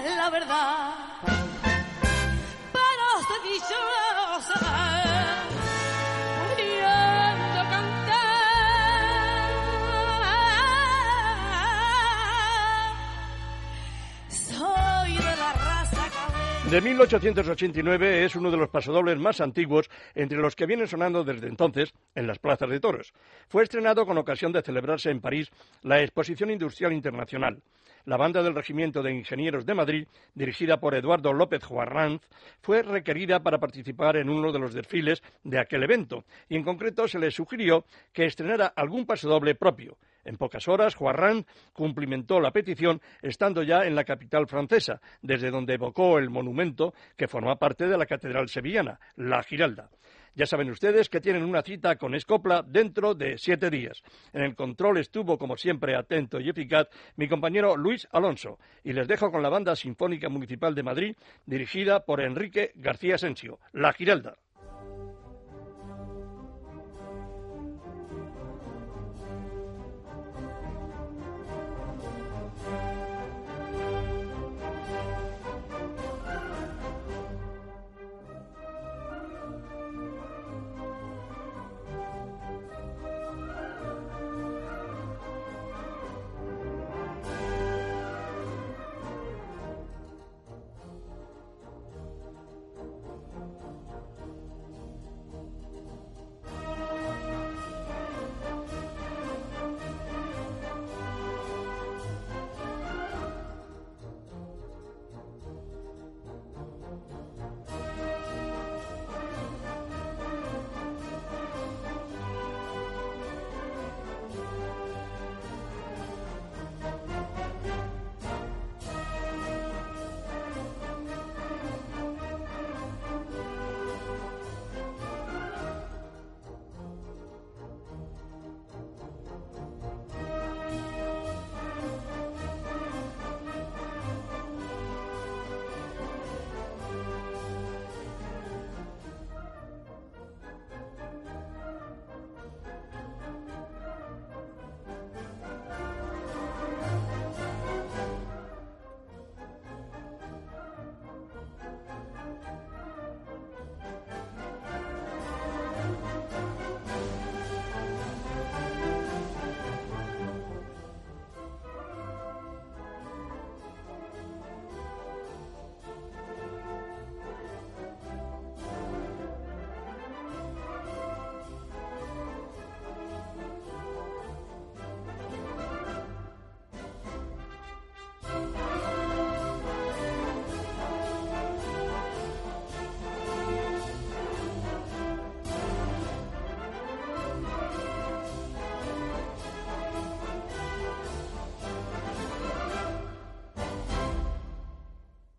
De 16.71 16.81
1889 16.81 18.25
es 18.25 18.35
uno 18.37 18.51
de 18.51 18.57
los 18.57 18.71
pasodobles 18.71 19.19
más 19.19 19.41
antiguos 19.41 19.91
entre 20.15 20.39
los 20.39 20.57
que 20.57 20.67
vienen 20.67 20.89
sonando 20.89 21.23
desde 21.23 21.47
entonces 21.47 21.93
en 22.15 22.27
las 22.27 22.39
plazas 22.39 22.71
de 22.71 22.81
toros. 22.81 23.13
Fue 23.49 23.63
estrenado 23.63 24.07
con 24.07 24.17
ocasión 24.17 24.51
de 24.51 24.63
celebrarse 24.63 25.11
en 25.11 25.21
París 25.21 25.51
la 25.83 26.01
Exposición 26.01 26.51
Industrial 26.51 26.93
Internacional. 26.93 27.63
La 28.07 28.19
banda 28.19 28.43
del 28.43 28.55
Regimiento 28.55 29.03
de 29.03 29.15
Ingenieros 29.15 29.65
de 29.65 29.75
Madrid, 29.75 30.07
dirigida 30.35 30.79
por 30.79 30.95
Eduardo 30.95 31.33
López 31.33 31.65
Juarranz, 31.65 32.21
fue 32.61 32.83
requerida 32.83 33.43
para 33.43 33.59
participar 33.59 34.19
en 34.19 34.29
uno 34.29 34.53
de 34.53 34.59
los 34.59 34.75
desfiles 34.75 35.23
de 35.43 35.59
aquel 35.59 35.85
evento 35.85 36.25
y 36.49 36.57
en 36.57 36.65
concreto 36.65 37.09
se 37.09 37.19
le 37.19 37.31
sugirió 37.31 37.87
que 38.13 38.27
estrenara 38.27 38.67
algún 38.67 39.07
pasodoble 39.07 39.55
propio. 39.55 39.97
En 40.23 40.37
pocas 40.37 40.69
horas, 40.69 40.95
Juarran 40.95 41.47
cumplimentó 41.73 42.41
la 42.41 42.51
petición 42.51 43.01
estando 43.23 43.63
ya 43.63 43.85
en 43.85 43.95
la 43.95 44.05
capital 44.05 44.47
francesa, 44.49 45.01
desde 45.23 45.51
donde 45.51 45.75
evocó 45.75 46.19
el 46.19 46.29
monumento 46.29 46.93
que 47.17 47.29
forma 47.29 47.57
parte 47.57 47.87
de 47.87 47.97
la 47.97 48.07
Catedral 48.07 48.49
Sevillana, 48.49 49.01
la 49.17 49.43
Giralda. 49.43 49.89
Ya 50.37 50.47
saben 50.47 50.71
ustedes 50.71 51.09
que 51.09 51.21
tienen 51.21 51.45
una 51.45 51.63
cita 51.63 51.97
con 51.97 52.15
Escopla 52.15 52.63
dentro 52.63 53.15
de 53.15 53.39
siete 53.39 53.71
días. 53.71 54.03
En 54.33 54.43
el 54.43 54.57
control 54.57 54.99
estuvo, 54.99 55.39
como 55.39 55.57
siempre, 55.57 55.95
atento 55.95 56.41
y 56.41 56.49
eficaz 56.49 56.89
mi 57.17 57.29
compañero 57.29 57.77
Luis 57.77 58.09
Alonso. 58.11 58.59
Y 58.83 58.93
les 58.93 59.07
dejo 59.07 59.31
con 59.31 59.43
la 59.43 59.49
Banda 59.49 59.77
Sinfónica 59.77 60.29
Municipal 60.29 60.75
de 60.75 60.83
Madrid, 60.83 61.17
dirigida 61.47 62.05
por 62.05 62.21
Enrique 62.21 62.73
García 62.75 63.15
Asensio, 63.15 63.61
La 63.73 63.93
Giralda. 63.93 64.37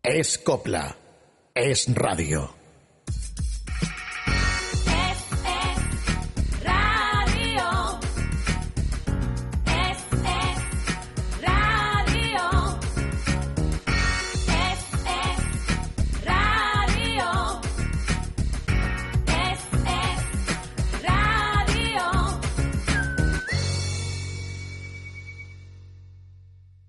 Es 0.08 0.38
copla. 0.38 0.95
Es 1.56 1.88
radio. 1.91 2.55